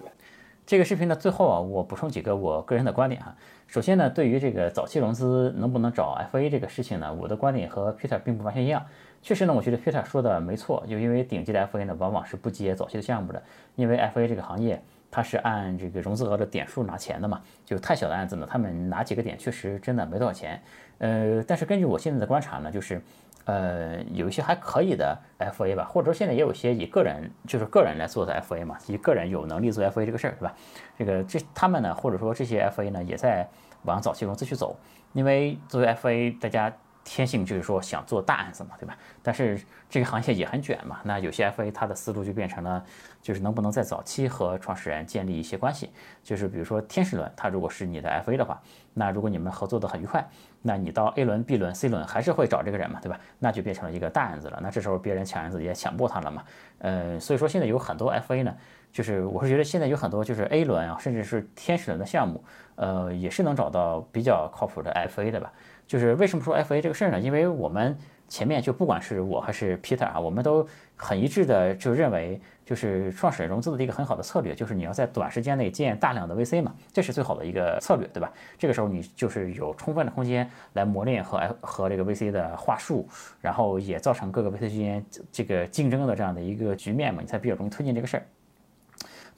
[0.68, 3.36] 这个视频的最后啊，我补充几个我个人的观点哈。
[3.66, 8.86] 首先呢，对于这个早期融资能不能找 F A 这个事情呢，我的观点和 Peter 并不完全一样。
[9.24, 13.42] 确实呢，我觉得 Peter 说的没错，就因为顶级的 F A 呢，往往是不接早期的项目的，
[13.76, 14.80] 因为 F A 这个行业
[15.12, 20.60] 它是按这个融资额的点数拿钱的嘛，就太小的案子呢，他们拿几个点确实真的没多少钱。
[20.98, 23.02] 呃，但是根据我现在的观察呢，就是。
[23.46, 30.54] 呃，有一些还可以的 FA 吧，或者说现在也有些以个人就是个人来做的 FA 嘛，以个人有能力做 FA 这个事儿，是吧？
[30.96, 33.50] 这个这他们呢，或者说这些 FA 呢，也在
[33.82, 34.78] 往早期融资去走，
[35.14, 36.72] 因为作为 FA，大家
[37.04, 38.98] 天性就是说想做大案子嘛，对吧？
[39.24, 42.84] 但是这个行业也很卷嘛，那有些 FA 它的思路就变成了，
[43.22, 45.90] 就是能不能在早期和创始人建立一些关系，
[46.24, 48.62] 就是比如说天使轮，它如果是你的 FA 的话，
[48.94, 50.26] 那如果你们合作的很愉快，
[50.62, 53.20] 那你到 A 轮、B 轮、C 轮还是会找这个人嘛，对吧？
[53.40, 56.44] 那就变成了一个大案子了，那这时候别人抢案子也抢不过他了嘛，
[56.80, 58.56] 呃，所以说现在有很多 FA 呢，
[58.92, 62.44] 就是我是觉得现在有很多就是 A 轮啊，甚至是天使轮的项目，
[62.76, 65.52] 呃，也是能找到比较靠谱的 FA 的吧。
[65.88, 67.20] 就是为什么说 FA 这个事儿呢？
[67.20, 67.98] 因为我们
[68.30, 70.66] 前面就不管是我还是 Peter 啊，我们都
[70.96, 78.32] 很一致的就认为，就是创始人融资的一个很好的策略，就是你要在短时间内建大量的 VC 嘛，这是最好的一个策略，对吧？
[78.58, 83.06] 这个时候你就是有充分的空间来磨练和和这个 VC 的话术，
[83.42, 88.24] 然后也造成各个 VC 之间这个竞争的这样的一个局面嘛，你才比较容易推进这个事儿。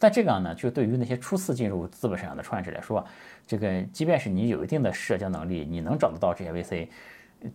[0.03, 3.05] 但这个呢，就对于那些初次进入资本市场的创业者来说，
[3.47, 6.89] 这个即便是你有一定的社交能力，你能找得到这些 VC，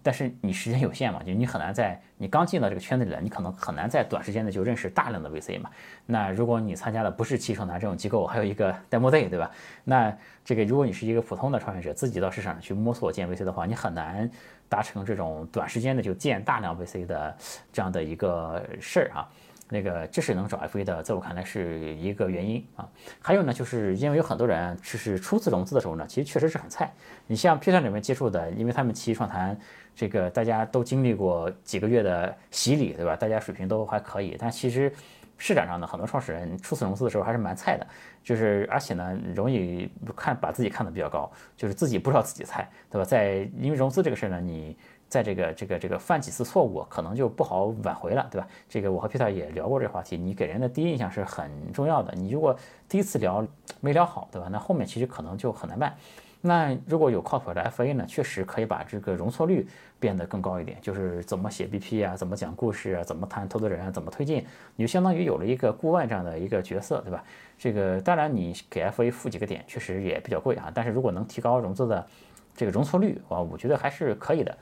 [0.03, 5.69] 但是你时间有限嘛，就你很难在你刚进到这个圈子里来，你可能很难在短时间内就认识大量的 VC 嘛。
[6.07, 9.51] 那如果你参加的不是七成男这种机构，还有一个 demo day，对吧？
[9.85, 14.31] 那这个如果你是一个普通的创业者，自己到市场上去摸索建 VC 的话，你很难
[14.71, 17.37] 达成这种短时间的就建大量 VC 的
[17.71, 19.29] 这样的一个事儿啊。
[19.69, 22.89] 那个这是能找 FA 的，在我看来是一个原因啊。
[23.21, 26.91] 还有呢，就是因为有很多人就是初次融资的时候呢，其实确实是很菜。
[27.27, 29.59] 你像 P 站里面接触的，因为他们奇艺创谈，
[29.95, 33.15] 这个大家都经历过几个月的洗礼，对吧？
[33.15, 34.37] 大家水平都还可以。
[34.39, 34.93] 但其实
[35.37, 37.87] 市场上呢，很多创始人初次融资的时候还是蛮菜的，
[38.23, 43.05] 就是而且呢，容易看把自己看得比较高，就是自己不知道自己菜，对吧？
[43.05, 44.77] 在因为融资这个事儿呢，你。
[45.09, 48.47] 在这个这个这个犯几次错误，可能就不好挽回了，对吧？
[48.69, 50.17] 这个我和 Peter 也聊过这个话题。
[50.17, 52.57] 你给人的第一印象是很重要的，你如果
[52.89, 53.47] 第一次聊
[53.81, 54.49] 没聊好，对吧？
[54.51, 55.97] 那后面其实可能就很难办。
[56.41, 59.67] 那如果有靠谱的 FA 呢，确实可以把这个容错率
[59.99, 60.79] 变得更高一点。
[60.81, 64.47] 就是怎么写 BP 啊，怎么讲故事啊，怎么谈投资人啊，怎么推进，
[64.77, 67.25] 你就相当于有了一个顾问这样的一个角色，对吧？
[67.59, 70.71] 这个当然你给 FA 付几个点，确实也比较贵啊。
[70.73, 72.07] 但是如果能提高融资的
[72.55, 74.57] 这个容错率啊，我觉得还是可以的。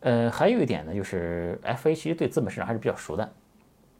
[0.00, 3.32] 呃，还有一点呢，就是 FA 其实对资本市场还是比较熟的，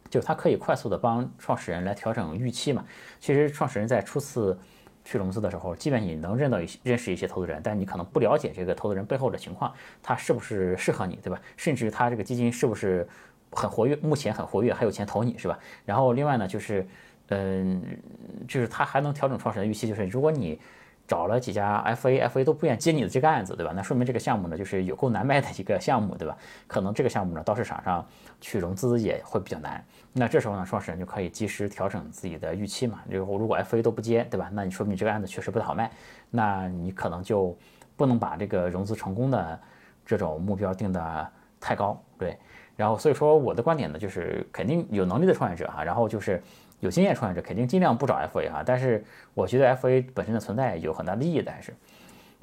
[0.08, 2.84] 就是它可以快速的帮创始人来调整预期嘛。
[3.18, 4.56] 其实创始人在初次
[5.04, 9.72] 去融资的时候，即便你能认到一些认识一些投资人，但你可能不了解这个投资人背后的情况，
[10.02, 11.40] 他是不是适合你，对吧？
[11.56, 13.08] 甚至他这个基金是不是
[13.50, 15.58] 很活跃，目前很活跃，还有钱投你是吧？
[15.84, 16.86] 然后另外呢，就是
[17.30, 17.82] 嗯，
[18.46, 20.60] 就是他还能调整创始人预期，就是如果你。
[21.06, 23.72] 找了几家 FA，FA 都不愿接你的这个案子，对吧？
[23.74, 26.36] 那说明这个项目呢，就是有够难卖的一个项目，对吧？
[26.66, 28.04] 可能这个项目呢，到市场上
[28.40, 29.84] 去融资也会比较难。
[30.12, 33.00] 那这时候呢，创始人就可以及时调整自己的预期嘛。
[33.08, 34.50] 如果如果 FA 都不接，对吧？
[34.52, 35.90] 那你说明这个案子确实不太好卖，
[36.30, 37.56] 那你可能就
[37.96, 39.60] 不能把这个融资成功的
[40.04, 41.30] 这种目标定的
[41.60, 42.36] 太高，对。
[42.74, 46.42] 然后所以说我的观点呢，就是肯定有能力的创业者哈，然后就是。
[46.80, 49.04] 有经验创业者肯定尽量不找 FA 哈，但是
[49.34, 51.74] 我觉得 FA 本身的存在有很大的意义的，还是，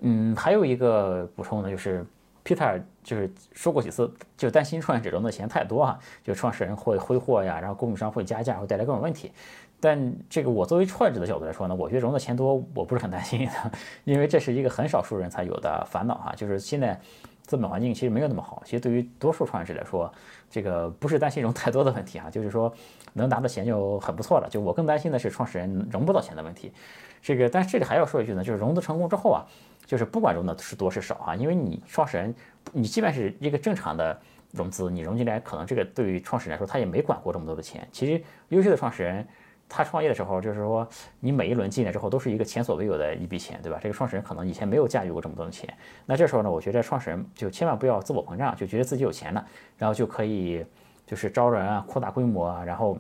[0.01, 2.05] 嗯，还有一个补充呢，就是
[2.43, 9.31] Peter 就是说过几次，就担心创业者融的钱太多哈，就创始人会挥霍呀，然后供应商会加价，会带来各种问题。
[9.79, 13.71] 但这个我作为创业者的角度来说呢，我觉得融的钱多，我不是很担心的，
[14.05, 16.99] 因为这是一个很少数人才有的烦恼哈，就是现在
[17.43, 20.11] 资本环境其实没有那么好，其实对于多数创业者来说，
[20.49, 22.73] 这个不是担心融太多的问题啊，就是说。
[23.15, 24.49] 能拿到钱就很不错了。
[24.49, 26.73] 就我更担心的是创始人融不到钱的问题。
[27.21, 29.45] 这个，但这里还要说一句呢，就是融资成功之后啊，
[29.85, 32.33] 就是不管融的是多是少啊，因为你创始人，
[32.71, 34.19] 你即便是一个正常的
[34.51, 37.87] 融资，你融进来，可能这个对于创始人来说，他也没管过这么多的钱。
[37.91, 38.19] 其实
[38.49, 39.27] 优秀的创始人，
[39.67, 40.87] 他创业的时候，就是说
[41.19, 43.79] 你每一轮进来之后，都是一个前所未有的一笔钱，对吧？
[43.81, 45.71] 这个创始人可能以前没有驾驭过这么多的钱。
[46.05, 49.45] 那这时候呢，我觉得创始人就千万不要自我膨胀，就觉得自己有钱了，
[49.77, 50.65] 然后就可以。
[51.05, 52.97] 就是招人啊，扩大规模啊，然后，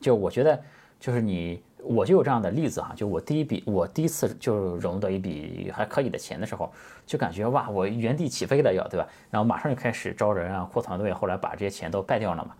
[0.00, 0.58] 就我觉得，
[1.00, 6.72] 就是你，我就有这样的例子哈，就我第一笔，我第一次就融到一笔还可以的钱的时候，
[7.04, 9.06] 就感觉哇，我原地起飞了要，对吧？
[9.30, 12.54] 然后马上就开始招人啊，扩团队，后来把这些钱都败掉了嘛。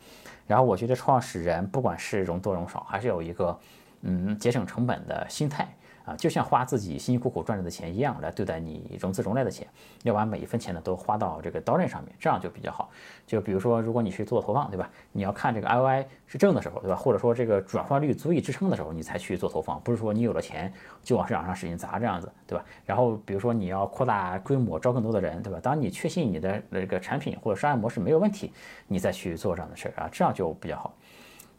[0.46, 3.58] 然后我觉得创始人不管是融多融少，还是有一个
[4.02, 5.68] 嗯节省成本的心态。
[6.04, 9.66] 啊，就像花自己辛辛苦苦赚来的钱一样来对待你融资融来的钱，
[10.02, 12.90] 要把每一分钱呢都花到这个刀刃上面，这样就比较好。
[13.26, 14.90] 就比如说，如果你去做投放，对吧？
[15.12, 16.96] 你要看这个 ROI 是正的时候，对吧？
[16.96, 20.72] 或者说这个转化率足以支撑的时候，你才去做投放，不是说你有了钱
[21.02, 22.64] 就往市场上使劲砸这样子，对吧？
[22.84, 25.60] 然后比如说你要扩大规模，招更多的人，对吧？
[25.62, 28.52] 当你确信你的那个产品或者商业模式没有问题，
[28.88, 30.94] 你再去做这样的事儿啊，这样就比较好。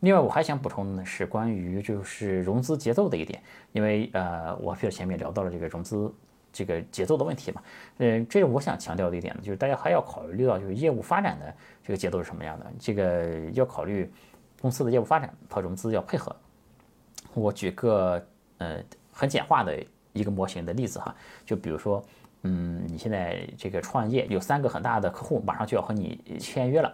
[0.03, 3.41] 另外，我还想补充的是关于就是融资节奏的一点，
[3.71, 6.13] 因为呃，我比如前面聊到了这个融资
[6.51, 7.61] 这个节奏的问题嘛。
[7.99, 14.11] 嗯，这是我想强调的一点呢，就是大家还要考虑到就是业务发展的这个节奏是什么样的，这个要考虑
[14.61, 16.35] 公司的业务发展和融资要配合。
[17.33, 18.21] 我举个
[18.57, 19.81] 呃很简化的
[20.11, 22.03] 一个模型的例子哈，就比如说，
[22.41, 26.93] 嗯，你现在这个创业有三个很大的客户，马上就要和你签约了，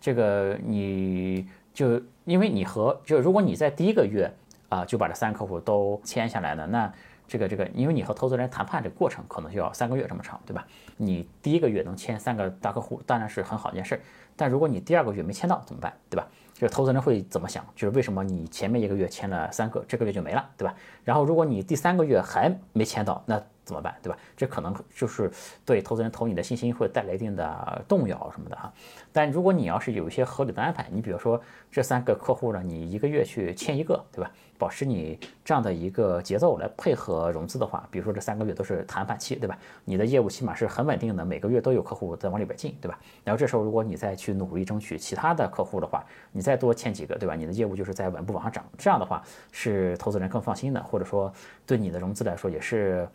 [0.00, 4.30] 这个你就因为你和就如果你在第一个月。
[4.68, 6.66] 啊，就把这三个客户都签下来了。
[6.66, 6.92] 那
[7.28, 10.66] 这个这个，因为你和投资人谈判这个过程可能就要三个月这么长，对吧？
[10.96, 14.00] 你第一个月能签三个大客户，当然是很好一件事儿。
[14.34, 16.26] 但如果你第二个月没签到怎么办，对吧？
[16.52, 17.64] 就是投资人会怎么想？
[17.76, 20.74] 就是为什么你前面一个月签了三个，这个月就没了，对吧？
[21.04, 24.16] 然后如果你第三个月还没签到，那怎么办，对吧？
[24.36, 25.30] 这可能就是
[25.64, 28.72] 对投资人投你的信心会带来一定的动摇什么的哈。
[29.12, 31.38] 但如果你要是有一些合理的安排，你比如说
[31.70, 34.30] 这三个客户呢，你一个月去签一个，对吧？
[34.58, 39.58] 保持你这样的一个节奏来配合融资的话，比如说这三个月都是谈判期，对吧？
[39.84, 42.98] 你的业务起码是很稳定的，每个月都有客户在往里边进，对吧？
[43.24, 46.02] 然后这时候如果你再去努力争取其他的客户的话，
[46.32, 47.34] 你再多签几个，对吧？
[47.34, 51.30] 你的业务就是在稳步往上涨，这样的话是投资人更放心的，或者说
[51.66, 53.06] 对你的融资来说也是。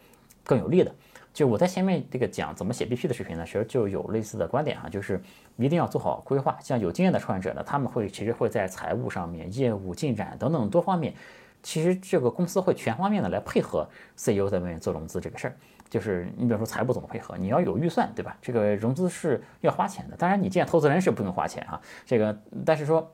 [0.44, 0.92] 更有利的，
[1.34, 5.22] 就我在前面这个讲怎么写 BP 的视频呢，其实就有类似的观点哈，就是
[5.56, 6.58] 一定要做好规划。
[6.62, 11.14] 像有经验的创业者呢，他们会其实会在财务上面、业务进展等等多方面，
[11.62, 15.56] 其实这个公司会全方面的来配合 CEO 在外面做融资这个事儿。
[15.89, 18.36] 就是你比如说财务怎么配合，你要有预算对吧？
[18.42, 23.12] 这个融资是要花钱的，当然你见投资人是不用花钱哈，这个但是说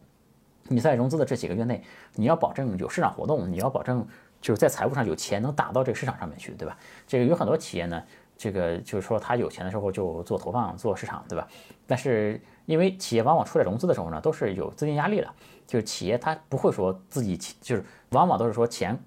[0.69, 1.83] 你在融资的这几个月内，
[2.15, 4.07] 你要保证有市场活动，你要保证。
[4.41, 6.77] 就是在财务上有钱能打到这个市场上面去，对吧？
[7.07, 8.01] 这个有很多企业呢，
[8.37, 11.47] 这个就是说他有钱的时候就做投放、做市场，对吧？
[11.85, 15.27] 但是因为企业往往出来融资的时候呢，都是有资金压力的，
[15.65, 18.97] 就是企业它不会说自己就是往往都是说钱。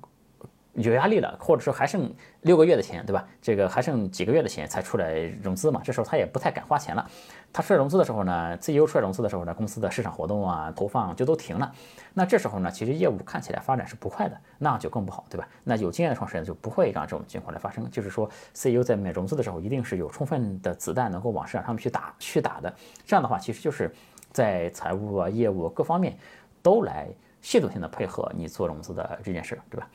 [0.75, 3.27] 有压力了，或者说还剩六个月的钱，对吧？
[3.43, 5.81] 这个还剩几个月的钱才出来融资嘛？
[5.85, 7.11] 这时候他也不太敢花钱了。
[7.53, 11.73] 他出来融资的时候呢，CEO 出来融资的时候呢，公司的市场活动啊、投放就都停了。
[12.15, 15.49] 那这时候呢，其实业务看起来发展是不快的，那就更不好，对吧？
[15.65, 17.91] 那有经验的创始人就不会让这种情况来发生。
[17.91, 22.73] 就是说，CEO 在面融资的时候，一定是有充分的子弹能够往市场上面去打、去打的。
[23.05, 23.93] 这样的话，其实就是
[24.33, 26.17] 在财务啊、业务各方面
[26.63, 27.09] 都来
[27.43, 29.89] 系统性的配合你做融资的这件事，对吧？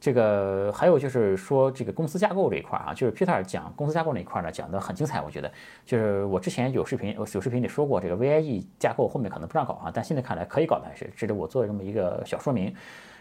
[0.00, 5.50] 这个还有就是说这个公司架构这一块啊，就是 Peter 讲公司架构那一块呢，讲的很精彩，我觉得
[5.84, 12.72] 就是我之前有视频有视频里说过，这个 VIE 架构后面可能不让搞啊，但现在看来可以搞的还是值得我做这么一个小说明。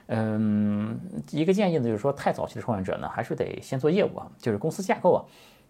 [0.06, 1.00] 嗯，
[1.32, 5.20] 一个建议呢，就是说太早期的创业者呢，还是得先做业务啊，就是公司架构啊，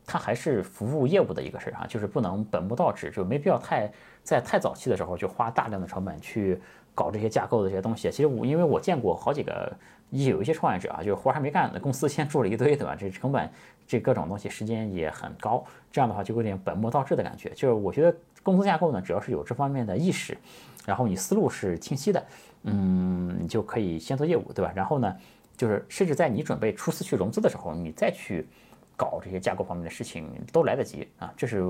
[0.05, 3.89] 它还是服务业务的一个事儿啊，就是不能本末倒置，就没必要太
[4.23, 6.61] 在太早期的时候就花大量的成本去
[6.93, 8.11] 搞这些架构的这些东西。
[8.11, 9.71] 其实我因为我见过好几个。
[10.09, 12.95] 有一些创业者啊，就是活还没干呢，公司先做了一堆，对吧？
[12.95, 13.49] 这成本，
[13.85, 15.63] 这各种东西，时间也很高。
[15.91, 17.49] 这样的话就有点本末倒置的感觉。
[17.49, 20.37] 就是我觉得公司架构呢，只要是有这方面的意识，
[20.85, 22.25] 然后你思路是清晰的，
[22.63, 24.71] 嗯，你就可以先做业务，对吧？
[24.73, 25.13] 然后呢，
[25.57, 28.47] 就是甚至在你准备初次去融资的时候，你再去
[28.95, 31.33] 搞这些架构方面的事情都来得及啊。
[31.35, 31.61] 这是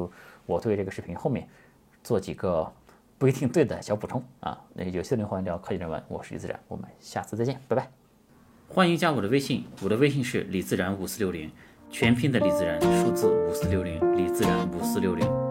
[0.45, 1.47] 我对这个视频后面
[2.03, 2.71] 做几个
[3.17, 4.61] 不一定对的小补充啊。
[4.73, 7.96] 那有趣的欢迎聊科技人文，我是李自然，我们下次再见，拜拜。
[8.69, 11.49] 欢迎加我的微信，我的微信是李自然五四六零，
[11.89, 15.46] 全拼的李自然，数字五四六零，李自然五四六零。